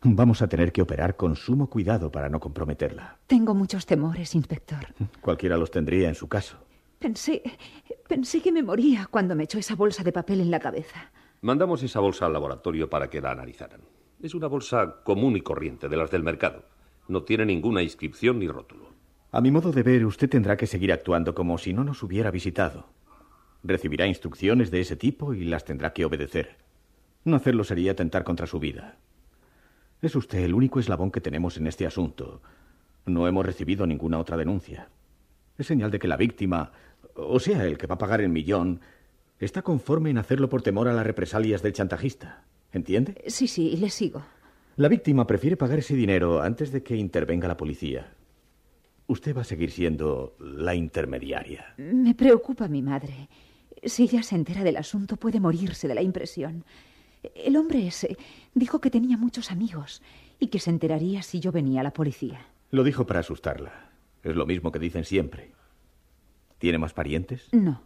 Vamos 0.02 0.42
a 0.42 0.48
tener 0.48 0.72
que 0.72 0.82
operar 0.82 1.16
con 1.16 1.36
sumo 1.36 1.68
cuidado 1.68 2.10
para 2.10 2.28
no 2.28 2.38
comprometerla. 2.38 3.18
Tengo 3.26 3.54
muchos 3.54 3.86
temores, 3.86 4.34
inspector. 4.34 4.86
Cualquiera 5.20 5.56
los 5.56 5.70
tendría 5.70 6.08
en 6.08 6.14
su 6.14 6.28
caso. 6.28 6.58
Pensé. 6.98 7.42
pensé 8.08 8.40
que 8.40 8.52
me 8.52 8.62
moría 8.62 9.06
cuando 9.10 9.34
me 9.34 9.44
echó 9.44 9.58
esa 9.58 9.74
bolsa 9.74 10.02
de 10.02 10.12
papel 10.12 10.40
en 10.40 10.50
la 10.50 10.60
cabeza. 10.60 11.10
Mandamos 11.46 11.80
esa 11.84 12.00
bolsa 12.00 12.26
al 12.26 12.32
laboratorio 12.32 12.90
para 12.90 13.08
que 13.08 13.20
la 13.20 13.30
analizaran. 13.30 13.80
Es 14.20 14.34
una 14.34 14.48
bolsa 14.48 14.96
común 15.04 15.36
y 15.36 15.42
corriente, 15.42 15.88
de 15.88 15.96
las 15.96 16.10
del 16.10 16.24
mercado. 16.24 16.64
No 17.06 17.22
tiene 17.22 17.46
ninguna 17.46 17.84
inscripción 17.84 18.40
ni 18.40 18.48
rótulo. 18.48 18.88
A 19.30 19.40
mi 19.40 19.52
modo 19.52 19.70
de 19.70 19.84
ver, 19.84 20.04
usted 20.06 20.28
tendrá 20.28 20.56
que 20.56 20.66
seguir 20.66 20.92
actuando 20.92 21.36
como 21.36 21.56
si 21.56 21.72
no 21.72 21.84
nos 21.84 22.02
hubiera 22.02 22.32
visitado. 22.32 22.88
Recibirá 23.62 24.08
instrucciones 24.08 24.72
de 24.72 24.80
ese 24.80 24.96
tipo 24.96 25.34
y 25.34 25.44
las 25.44 25.64
tendrá 25.64 25.92
que 25.92 26.04
obedecer. 26.04 26.56
No 27.22 27.36
hacerlo 27.36 27.62
sería 27.62 27.92
atentar 27.92 28.24
contra 28.24 28.48
su 28.48 28.58
vida. 28.58 28.98
Es 30.02 30.16
usted 30.16 30.40
el 30.40 30.52
único 30.52 30.80
eslabón 30.80 31.12
que 31.12 31.20
tenemos 31.20 31.58
en 31.58 31.68
este 31.68 31.86
asunto. 31.86 32.42
No 33.04 33.28
hemos 33.28 33.46
recibido 33.46 33.86
ninguna 33.86 34.18
otra 34.18 34.36
denuncia. 34.36 34.88
Es 35.56 35.68
señal 35.68 35.92
de 35.92 36.00
que 36.00 36.08
la 36.08 36.16
víctima, 36.16 36.72
o 37.14 37.38
sea, 37.38 37.64
el 37.66 37.78
que 37.78 37.86
va 37.86 37.94
a 37.94 37.98
pagar 37.98 38.20
el 38.20 38.30
millón, 38.30 38.80
está 39.38 39.62
conforme 39.62 40.10
en 40.10 40.18
hacerlo 40.18 40.48
por 40.48 40.62
temor 40.62 40.88
a 40.88 40.92
las 40.92 41.06
represalias 41.06 41.62
del 41.62 41.72
chantajista. 41.72 42.44
¿Entiende? 42.72 43.22
Sí, 43.28 43.48
sí, 43.48 43.76
le 43.76 43.90
sigo. 43.90 44.22
La 44.76 44.88
víctima 44.88 45.26
prefiere 45.26 45.56
pagar 45.56 45.78
ese 45.78 45.94
dinero 45.94 46.42
antes 46.42 46.70
de 46.72 46.82
que 46.82 46.96
intervenga 46.96 47.48
la 47.48 47.56
policía. 47.56 48.12
Usted 49.06 49.36
va 49.36 49.42
a 49.42 49.44
seguir 49.44 49.70
siendo 49.70 50.36
la 50.38 50.74
intermediaria. 50.74 51.74
Me 51.78 52.14
preocupa 52.14 52.68
mi 52.68 52.82
madre. 52.82 53.28
Si 53.82 54.02
ella 54.04 54.22
se 54.22 54.34
entera 54.34 54.64
del 54.64 54.76
asunto, 54.76 55.16
puede 55.16 55.40
morirse 55.40 55.88
de 55.88 55.94
la 55.94 56.02
impresión. 56.02 56.64
El 57.34 57.56
hombre 57.56 57.86
ese 57.86 58.16
dijo 58.54 58.80
que 58.80 58.90
tenía 58.90 59.16
muchos 59.16 59.50
amigos 59.50 60.02
y 60.38 60.48
que 60.48 60.58
se 60.58 60.70
enteraría 60.70 61.22
si 61.22 61.40
yo 61.40 61.52
venía 61.52 61.80
a 61.80 61.84
la 61.84 61.92
policía. 61.92 62.40
Lo 62.70 62.84
dijo 62.84 63.06
para 63.06 63.20
asustarla. 63.20 63.90
Es 64.22 64.34
lo 64.34 64.44
mismo 64.44 64.72
que 64.72 64.78
dicen 64.78 65.04
siempre. 65.04 65.52
¿Tiene 66.58 66.78
más 66.78 66.92
parientes? 66.92 67.48
No. 67.52 67.80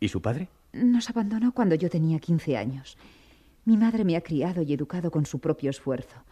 ¿Y 0.00 0.08
su 0.08 0.20
padre? 0.20 0.48
Nos 0.72 1.10
abandonó 1.10 1.52
cuando 1.52 1.74
yo 1.74 1.90
tenía 1.90 2.18
15 2.18 2.56
años. 2.56 2.96
Mi 3.64 3.76
madre 3.76 4.04
me 4.04 4.16
ha 4.16 4.22
criado 4.22 4.62
y 4.62 4.72
educado 4.72 5.10
con 5.10 5.26
su 5.26 5.38
propio 5.38 5.70
esfuerzo, 5.70 6.24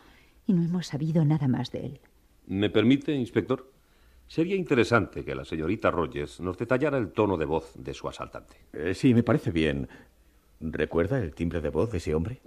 y 0.46 0.53
no 0.53 0.62
hemos 0.62 0.87
sabido 0.87 1.24
nada 1.24 1.48
más 1.48 1.70
de 1.70 1.87
él. 1.87 2.01
¿Me 2.46 2.70
permite, 2.70 3.12
inspector? 3.12 3.70
Sería 4.27 4.57
interesante 4.57 5.24
que 5.24 5.35
la 5.35 5.44
señorita 5.44 5.90
Rogers 5.90 6.40
nos 6.40 6.57
detallara 6.59 6.98
el 6.98 7.12
tono 7.12 7.37
de 7.37 7.46
voz 7.46 7.72
de 7.74 7.94
su 7.94 8.09
asaltante. 8.09 8.57
Eh, 8.72 8.94
sí, 8.94 9.14
me 9.14 9.22
parece 9.22 9.51
bien. 9.51 9.88
¿Recuerda 10.61 11.18
el 11.18 11.35
timbre 11.35 11.61
de 11.61 11.70
voz 11.70 11.90
de 11.90 11.98
ese 11.98 12.14
hombre? 12.14 12.40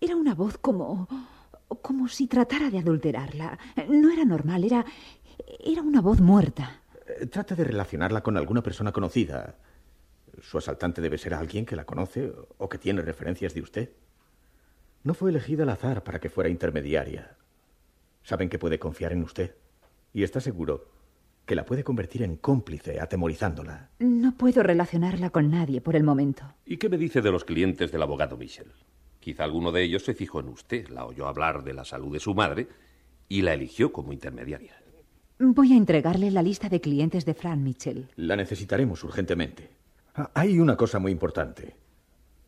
Era 0.00 0.16
una 0.16 0.34
voz 0.34 0.58
como. 0.58 1.08
como 1.82 2.06
si 2.08 2.26
tratara 2.28 2.70
de 2.70 2.78
adulterarla. 2.78 3.58
No 3.88 4.10
era 4.10 4.24
normal, 4.24 4.64
era. 4.64 4.84
era 5.64 5.82
una 5.82 6.00
voz 6.00 6.20
muerta. 6.20 6.80
Eh, 7.06 7.26
trata 7.26 7.54
de 7.54 7.64
relacionarla 7.64 8.22
con 8.22 8.36
alguna 8.36 8.62
persona 8.62 8.92
conocida. 8.92 9.56
Su 10.42 10.58
asaltante 10.58 11.00
debe 11.00 11.18
ser 11.18 11.34
alguien 11.34 11.66
que 11.66 11.76
la 11.76 11.84
conoce 11.84 12.32
o 12.58 12.68
que 12.68 12.78
tiene 12.78 13.02
referencias 13.02 13.54
de 13.54 13.62
usted. 13.62 13.90
No 15.04 15.14
fue 15.14 15.30
elegida 15.30 15.62
al 15.62 15.70
azar 15.70 16.02
para 16.02 16.20
que 16.20 16.30
fuera 16.30 16.50
intermediaria. 16.50 17.36
Saben 18.22 18.48
que 18.48 18.58
puede 18.58 18.78
confiar 18.78 19.12
en 19.12 19.22
usted. 19.22 19.54
Y 20.12 20.22
está 20.22 20.40
seguro 20.40 20.88
que 21.44 21.54
la 21.54 21.64
puede 21.64 21.84
convertir 21.84 22.22
en 22.22 22.36
cómplice, 22.36 23.00
atemorizándola. 23.00 23.90
No 24.00 24.36
puedo 24.36 24.62
relacionarla 24.64 25.30
con 25.30 25.50
nadie 25.50 25.80
por 25.80 25.94
el 25.94 26.02
momento. 26.02 26.42
¿Y 26.64 26.76
qué 26.78 26.88
me 26.88 26.98
dice 26.98 27.22
de 27.22 27.30
los 27.30 27.44
clientes 27.44 27.92
del 27.92 28.02
abogado 28.02 28.36
Michel? 28.36 28.72
Quizá 29.20 29.44
alguno 29.44 29.70
de 29.70 29.82
ellos 29.84 30.04
se 30.04 30.14
fijó 30.14 30.40
en 30.40 30.48
usted, 30.48 30.88
la 30.88 31.06
oyó 31.06 31.28
hablar 31.28 31.62
de 31.62 31.72
la 31.72 31.84
salud 31.84 32.12
de 32.12 32.20
su 32.20 32.34
madre 32.34 32.66
y 33.28 33.42
la 33.42 33.54
eligió 33.54 33.92
como 33.92 34.12
intermediaria. 34.12 34.76
Voy 35.38 35.72
a 35.72 35.76
entregarle 35.76 36.30
la 36.30 36.42
lista 36.42 36.68
de 36.68 36.80
clientes 36.80 37.24
de 37.24 37.34
Fran 37.34 37.62
Mitchell. 37.62 38.08
La 38.16 38.36
necesitaremos 38.36 39.04
urgentemente. 39.04 39.75
Ah, 40.16 40.30
hay 40.34 40.58
una 40.58 40.76
cosa 40.76 40.98
muy 40.98 41.12
importante. 41.12 41.76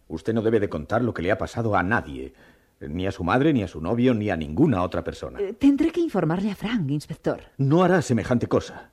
Usted 0.08 0.32
no 0.32 0.42
debe 0.42 0.58
de 0.58 0.70
contar 0.70 1.02
lo 1.02 1.12
que 1.12 1.20
le 1.22 1.30
ha 1.30 1.36
pasado 1.38 1.76
a 1.76 1.82
nadie, 1.82 2.32
ni 2.80 3.06
a 3.06 3.12
su 3.12 3.24
madre, 3.24 3.52
ni 3.52 3.62
a 3.62 3.68
su 3.68 3.80
novio, 3.80 4.14
ni 4.14 4.30
a 4.30 4.36
ninguna 4.36 4.82
otra 4.82 5.04
persona. 5.04 5.38
Eh, 5.40 5.52
tendré 5.52 5.90
que 5.92 6.00
informarle 6.00 6.50
a 6.50 6.54
Frank, 6.54 6.90
inspector. 6.90 7.40
No 7.58 7.82
hará 7.82 8.00
semejante 8.00 8.46
cosa. 8.46 8.90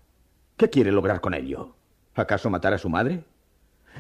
¿Qué 0.58 0.70
quiere 0.70 0.92
lograr 0.92 1.22
con 1.22 1.34
ello? 1.34 1.76
¿Acaso 2.16 2.50
matar 2.50 2.74
a 2.74 2.78
su 2.78 2.90
madre? 2.90 3.24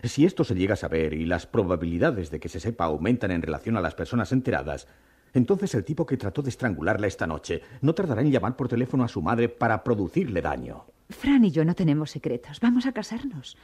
Si 0.04 0.26
esto 0.26 0.44
se 0.44 0.56
llega 0.56 0.74
a 0.74 0.78
saber 0.78 1.14
y 1.14 1.26
las 1.26 1.48
probabilidades 1.48 2.30
de 2.30 2.42
que 2.42 2.50
se 2.50 2.60
sepa 2.60 2.86
aumentan 2.86 3.32
en 3.32 3.42
relación 3.42 3.78
a 3.78 3.82
las 3.82 3.96
personas 3.96 4.34
enteradas, 4.34 4.88
entonces 5.34 5.74
el 5.74 5.86
tipo 5.86 6.06
que 6.06 6.18
trató 6.18 6.42
de 6.42 6.50
estrangularla 6.50 7.08
esta 7.08 7.28
noche 7.28 7.62
no 7.82 7.94
tardará 7.96 8.22
en 8.22 8.32
llamar 8.32 8.58
por 8.58 8.68
teléfono 8.68 9.06
a 9.06 9.08
su 9.08 9.22
madre 9.22 9.48
para 9.48 9.84
producirle 9.84 10.42
daño. 10.42 10.86
Fran 11.10 11.46
y 11.46 11.52
yo 11.52 11.64
no 11.64 11.76
tenemos 11.76 12.12
secretos. 12.12 12.60
Vamos 12.60 12.86
a 12.86 12.92
casarnos. 12.92 13.58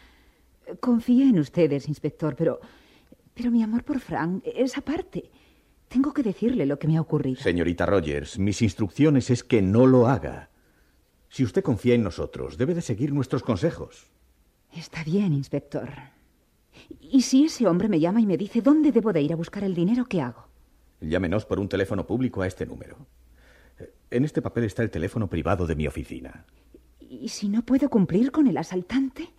Confío 0.80 1.28
en 1.28 1.40
ustedes, 1.40 1.88
inspector, 1.88 2.36
pero. 2.36 2.60
Pero 3.34 3.52
mi 3.52 3.64
amor 3.64 3.84
por 3.84 4.00
Frank 4.00 4.44
es 4.46 4.78
aparte. 4.78 5.32
Tengo 5.88 6.14
que 6.14 6.24
decirle 6.24 6.66
lo 6.66 6.80
que 6.80 6.88
me 6.88 6.98
ha 6.98 7.02
ocurrido. 7.02 7.42
Señorita 7.42 7.86
Rogers, 7.86 8.40
mis 8.40 8.62
instrucciones 8.62 9.30
es 9.30 9.44
que 9.44 9.62
no 9.62 9.88
lo 9.88 10.08
haga. 10.08 10.50
Si 11.30 11.44
usted 11.44 11.64
confía 11.64 11.96
en 11.96 12.04
nosotros, 12.04 12.58
debe 12.58 12.74
de 12.74 12.82
seguir 12.82 13.14
nuestros 13.14 13.44
consejos. 13.44 14.12
Está 14.74 15.04
bien, 15.04 15.34
inspector. 15.34 15.90
¿Y 17.00 17.22
si 17.22 17.46
ese 17.46 17.68
hombre 17.68 17.90
me 17.90 18.00
llama 18.00 18.22
y 18.22 18.26
me 18.26 18.38
dice 18.38 18.62
dónde 18.62 18.92
debo 18.92 19.12
de 19.14 19.22
ir 19.22 19.34
a 19.34 19.36
buscar 19.36 19.64
el 19.64 19.76
dinero, 19.76 20.06
qué 20.06 20.22
hago? 20.22 20.48
Llámenos 21.02 21.46
por 21.46 21.60
un 21.60 21.68
teléfono 21.68 22.06
público 22.06 22.42
a 22.42 22.48
este 22.48 22.66
número. 22.66 22.98
En 24.10 24.26
este 24.26 24.42
papel 24.42 24.66
está 24.66 24.84
el 24.84 24.92
teléfono 24.92 25.28
privado 25.28 25.66
de 25.66 25.76
mi 25.76 25.88
oficina. 25.88 26.46
¿Y 27.00 27.30
si 27.30 27.50
no 27.50 27.64
puedo 27.64 27.90
cumplir 27.90 28.32
con 28.32 28.48
el 28.48 28.58
asaltante? 28.58 29.30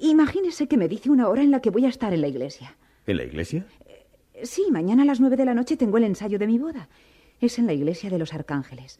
Imagínese 0.00 0.66
que 0.66 0.76
me 0.76 0.88
dice 0.88 1.10
una 1.10 1.28
hora 1.28 1.42
en 1.42 1.50
la 1.50 1.60
que 1.60 1.70
voy 1.70 1.84
a 1.84 1.88
estar 1.88 2.12
en 2.12 2.20
la 2.20 2.28
iglesia. 2.28 2.76
¿En 3.06 3.16
la 3.16 3.24
iglesia? 3.24 3.66
Sí, 4.42 4.66
mañana 4.70 5.02
a 5.02 5.06
las 5.06 5.20
nueve 5.20 5.36
de 5.36 5.44
la 5.44 5.54
noche 5.54 5.76
tengo 5.76 5.98
el 5.98 6.04
ensayo 6.04 6.38
de 6.38 6.46
mi 6.46 6.58
boda. 6.58 6.88
Es 7.40 7.58
en 7.58 7.66
la 7.66 7.72
iglesia 7.72 8.10
de 8.10 8.18
los 8.18 8.32
arcángeles. 8.34 8.98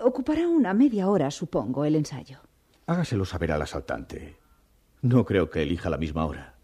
Ocupará 0.00 0.48
una 0.48 0.74
media 0.74 1.08
hora, 1.08 1.30
supongo, 1.30 1.84
el 1.84 1.94
ensayo. 1.94 2.38
Hágaselo 2.86 3.24
saber 3.24 3.52
al 3.52 3.62
asaltante. 3.62 4.36
No 5.02 5.24
creo 5.24 5.50
que 5.50 5.62
elija 5.62 5.90
la 5.90 5.98
misma 5.98 6.24
hora. 6.26 6.54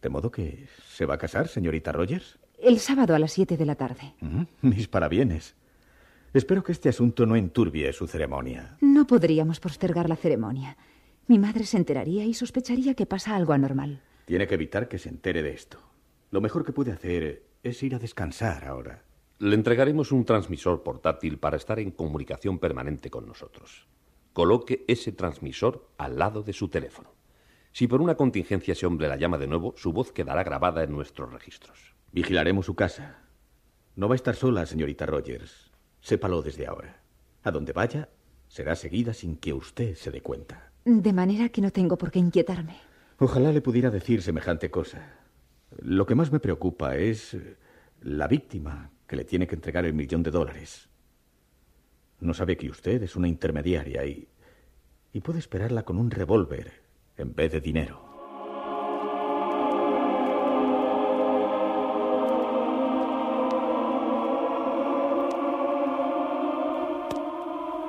¿De 0.00 0.08
modo 0.08 0.30
que 0.30 0.68
se 0.88 1.04
va 1.04 1.14
a 1.14 1.18
casar, 1.18 1.48
señorita 1.48 1.92
Rogers? 1.92 2.38
El 2.58 2.78
sábado 2.78 3.14
a 3.14 3.18
las 3.18 3.32
siete 3.32 3.56
de 3.56 3.66
la 3.66 3.74
tarde. 3.74 4.14
mis 4.62 4.88
parabienes. 4.88 5.56
Espero 6.32 6.62
que 6.62 6.72
este 6.72 6.88
asunto 6.88 7.26
no 7.26 7.34
enturbie 7.36 7.92
su 7.92 8.06
ceremonia. 8.06 8.76
No 8.80 9.06
podríamos 9.06 9.58
postergar 9.58 10.08
la 10.08 10.16
ceremonia. 10.16 10.76
Mi 11.30 11.38
madre 11.38 11.64
se 11.64 11.76
enteraría 11.76 12.24
y 12.24 12.34
sospecharía 12.34 12.94
que 12.94 13.06
pasa 13.06 13.36
algo 13.36 13.52
anormal. 13.52 14.02
Tiene 14.24 14.48
que 14.48 14.56
evitar 14.56 14.88
que 14.88 14.98
se 14.98 15.10
entere 15.10 15.44
de 15.44 15.52
esto. 15.52 15.78
Lo 16.32 16.40
mejor 16.40 16.64
que 16.64 16.72
puede 16.72 16.90
hacer 16.90 17.44
es 17.62 17.80
ir 17.84 17.94
a 17.94 18.00
descansar 18.00 18.64
ahora. 18.64 19.04
Le 19.38 19.54
entregaremos 19.54 20.10
un 20.10 20.24
transmisor 20.24 20.82
portátil 20.82 21.38
para 21.38 21.56
estar 21.56 21.78
en 21.78 21.92
comunicación 21.92 22.58
permanente 22.58 23.10
con 23.10 23.28
nosotros. 23.28 23.86
Coloque 24.32 24.84
ese 24.88 25.12
transmisor 25.12 25.88
al 25.98 26.18
lado 26.18 26.42
de 26.42 26.52
su 26.52 26.66
teléfono. 26.66 27.14
Si 27.70 27.86
por 27.86 28.02
una 28.02 28.16
contingencia 28.16 28.72
ese 28.72 28.86
hombre 28.86 29.06
la 29.06 29.14
llama 29.14 29.38
de 29.38 29.46
nuevo, 29.46 29.72
su 29.76 29.92
voz 29.92 30.10
quedará 30.10 30.42
grabada 30.42 30.82
en 30.82 30.90
nuestros 30.90 31.32
registros. 31.32 31.94
Vigilaremos 32.10 32.66
su 32.66 32.74
casa. 32.74 33.22
No 33.94 34.08
va 34.08 34.14
a 34.14 34.16
estar 34.16 34.34
sola, 34.34 34.66
señorita 34.66 35.06
Rogers. 35.06 35.70
Sépalo 36.00 36.42
desde 36.42 36.66
ahora. 36.66 37.04
A 37.44 37.52
donde 37.52 37.72
vaya, 37.72 38.08
será 38.48 38.74
seguida 38.74 39.14
sin 39.14 39.36
que 39.36 39.52
usted 39.52 39.94
se 39.94 40.10
dé 40.10 40.22
cuenta. 40.22 40.69
De 40.84 41.12
manera 41.12 41.50
que 41.50 41.60
no 41.60 41.70
tengo 41.70 41.98
por 41.98 42.10
qué 42.10 42.18
inquietarme. 42.18 42.76
Ojalá 43.18 43.52
le 43.52 43.60
pudiera 43.60 43.90
decir 43.90 44.22
semejante 44.22 44.70
cosa. 44.70 45.18
Lo 45.82 46.06
que 46.06 46.14
más 46.14 46.32
me 46.32 46.40
preocupa 46.40 46.96
es 46.96 47.36
La 48.00 48.26
víctima 48.26 48.90
que 49.06 49.16
le 49.16 49.24
tiene 49.24 49.46
que 49.46 49.54
entregar 49.54 49.84
el 49.84 49.92
millón 49.92 50.22
de 50.22 50.30
dólares. 50.30 50.88
No 52.20 52.32
sabe 52.32 52.56
que 52.56 52.70
usted 52.70 53.02
es 53.02 53.16
una 53.16 53.28
intermediaria 53.28 54.04
y, 54.06 54.28
y 55.12 55.20
puede 55.20 55.38
esperarla 55.38 55.82
con 55.82 55.98
un 55.98 56.10
revólver 56.10 56.82
en 57.16 57.34
vez 57.34 57.52
de 57.52 57.60
dinero. 57.60 58.09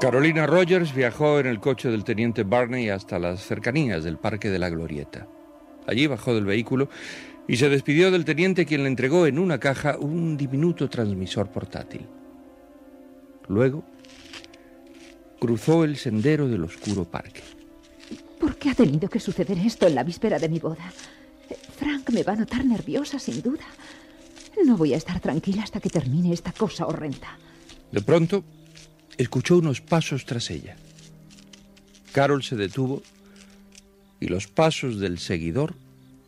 Carolina 0.01 0.47
Rogers 0.47 0.95
viajó 0.95 1.39
en 1.39 1.45
el 1.45 1.59
coche 1.59 1.89
del 1.89 2.03
teniente 2.03 2.41
Barney 2.41 2.89
hasta 2.89 3.19
las 3.19 3.45
cercanías 3.45 4.03
del 4.03 4.17
Parque 4.17 4.49
de 4.49 4.57
la 4.57 4.67
Glorieta. 4.67 5.27
Allí 5.85 6.07
bajó 6.07 6.33
del 6.33 6.45
vehículo 6.45 6.89
y 7.47 7.57
se 7.57 7.69
despidió 7.69 8.09
del 8.09 8.25
teniente 8.25 8.65
quien 8.65 8.81
le 8.81 8.89
entregó 8.89 9.27
en 9.27 9.37
una 9.37 9.59
caja 9.59 9.97
un 9.99 10.37
diminuto 10.37 10.89
transmisor 10.89 11.51
portátil. 11.51 12.07
Luego 13.47 13.83
cruzó 15.39 15.83
el 15.83 15.97
sendero 15.97 16.47
del 16.47 16.63
oscuro 16.63 17.05
parque. 17.05 17.43
¿Por 18.39 18.55
qué 18.55 18.71
ha 18.71 18.73
tenido 18.73 19.07
que 19.07 19.19
suceder 19.19 19.59
esto 19.59 19.85
en 19.85 19.93
la 19.93 20.03
víspera 20.03 20.39
de 20.39 20.49
mi 20.49 20.57
boda? 20.57 20.91
Frank 21.77 22.09
me 22.09 22.23
va 22.23 22.33
a 22.33 22.37
notar 22.37 22.65
nerviosa, 22.65 23.19
sin 23.19 23.43
duda. 23.43 23.65
No 24.65 24.77
voy 24.77 24.95
a 24.95 24.97
estar 24.97 25.19
tranquila 25.19 25.61
hasta 25.61 25.79
que 25.79 25.91
termine 25.91 26.33
esta 26.33 26.53
cosa 26.53 26.87
horrenda. 26.87 27.37
De 27.91 28.01
pronto, 28.01 28.43
escuchó 29.21 29.57
unos 29.57 29.81
pasos 29.81 30.25
tras 30.25 30.49
ella. 30.49 30.75
Carol 32.12 32.43
se 32.43 32.55
detuvo 32.55 33.03
y 34.19 34.27
los 34.27 34.47
pasos 34.47 34.99
del 34.99 35.19
seguidor 35.19 35.75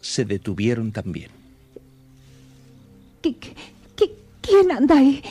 se 0.01 0.25
detuvieron 0.25 0.91
también. 0.91 1.31
¿Qué, 3.21 3.35
qué, 3.35 4.11
quién 4.41 4.71
anda 4.71 4.97
ahí? 4.97 5.21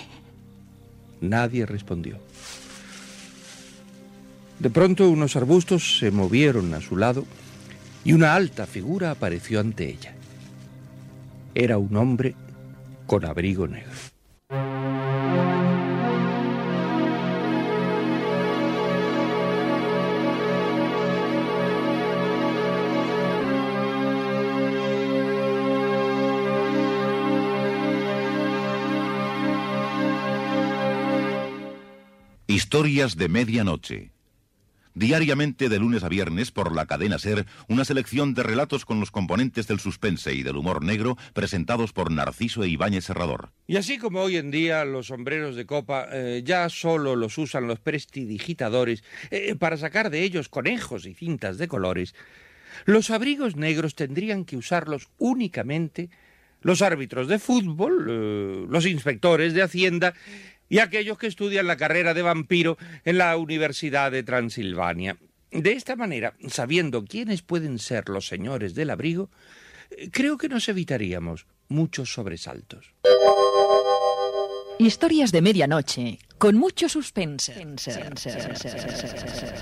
Nadie 1.20 1.66
respondió. 1.66 2.18
De 4.59 4.70
pronto 4.70 5.11
unos 5.11 5.37
arbustos 5.37 5.98
se 5.98 6.11
movieron 6.11 6.72
a 6.75 6.81
su 6.81 6.96
lado 6.96 7.25
y 8.05 8.12
una 8.12 8.35
alta 8.35 8.66
figura 8.66 9.11
apareció 9.11 9.61
ante 9.61 9.88
ella. 9.88 10.14
Era 11.55 11.79
un 11.79 11.96
hombre 11.96 12.35
con 13.07 13.25
abrigo 13.25 13.66
negro. 13.66 14.12
Historias 32.53 33.17
de 33.17 33.31
Medianoche. 33.31 34.11
Diariamente 34.93 35.71
de 35.71 35.79
lunes 35.79 36.05
a 36.05 36.11
viernes 36.11 36.51
por 36.51 36.77
la 36.77 36.85
cadena 36.85 37.19
Ser, 37.19 37.47
una 37.67 37.87
selección 37.87 38.35
de 38.35 38.43
relatos 38.43 38.85
con 38.85 39.01
los 39.01 39.11
componentes 39.11 39.67
del 39.69 39.81
suspense 39.81 40.35
y 40.35 40.43
del 40.43 40.59
humor 40.59 40.85
negro 40.85 41.17
presentados 41.33 41.95
por 41.95 42.11
Narciso 42.11 42.62
e 42.62 42.69
Ibáñez 42.69 43.07
Serrador. 43.07 43.53
Y 43.67 43.79
así 43.79 43.97
como 43.97 44.21
hoy 44.21 44.37
en 44.37 44.51
día 44.51 44.85
los 44.85 45.07
sombreros 45.07 45.57
de 45.57 45.65
copa 45.65 46.09
eh, 46.12 46.43
ya 46.45 46.69
solo 46.69 47.17
los 47.17 47.38
usan 47.38 47.67
los 47.67 47.81
prestidigitadores 47.81 49.03
eh, 49.31 49.55
para 49.55 49.79
sacar 49.79 50.11
de 50.11 50.23
ellos 50.23 50.51
conejos 50.51 51.07
y 51.07 51.15
cintas 51.15 51.57
de 51.57 51.69
colores, 51.69 52.15
los 52.85 53.09
abrigos 53.09 53.57
negros 53.57 53.95
tendrían 53.95 54.45
que 54.45 54.59
usarlos 54.59 55.09
únicamente 55.17 56.11
los 56.62 56.83
árbitros 56.83 57.29
de 57.29 57.38
fútbol, 57.38 58.07
eh, 58.09 58.67
los 58.69 58.87
inspectores 58.87 59.55
de 59.55 59.62
Hacienda 59.62 60.15
y 60.73 60.79
aquellos 60.79 61.19
que 61.19 61.27
estudian 61.27 61.67
la 61.67 61.77
carrera 61.77 62.15
de 62.15 62.23
vampiro 62.23 62.79
en 63.05 63.19
la 63.19 63.37
Universidad 63.37 64.11
de 64.11 64.23
Transilvania. 64.23 65.19
De 65.51 65.73
esta 65.73 65.97
manera, 65.97 66.33
sabiendo 66.49 67.05
quiénes 67.05 67.43
pueden 67.43 67.79
ser 67.79 68.09
los 68.09 68.27
señores 68.27 68.75
del 68.75 68.89
abrigo, 68.89 69.29
creo 70.13 70.39
que 70.39 70.49
nos 70.49 70.71
evitaríamos 70.71 71.45
muchos 71.69 72.15
sobresaltos. 72.15 72.95
Historias 74.79 75.31
de 75.31 75.43
medianoche, 75.43 76.19
con 76.39 76.57
mucho 76.57 76.89
suspense. 76.89 77.53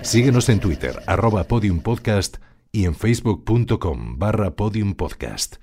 Síguenos 0.03 0.49
en 0.49 0.61
Twitter, 0.61 1.03
arroba 1.07 1.43
podiumpodcast 1.43 2.37
y 2.71 2.85
en 2.85 2.95
facebook.com 2.95 4.17
barra 4.17 4.55
podiumpodcast. 4.55 5.57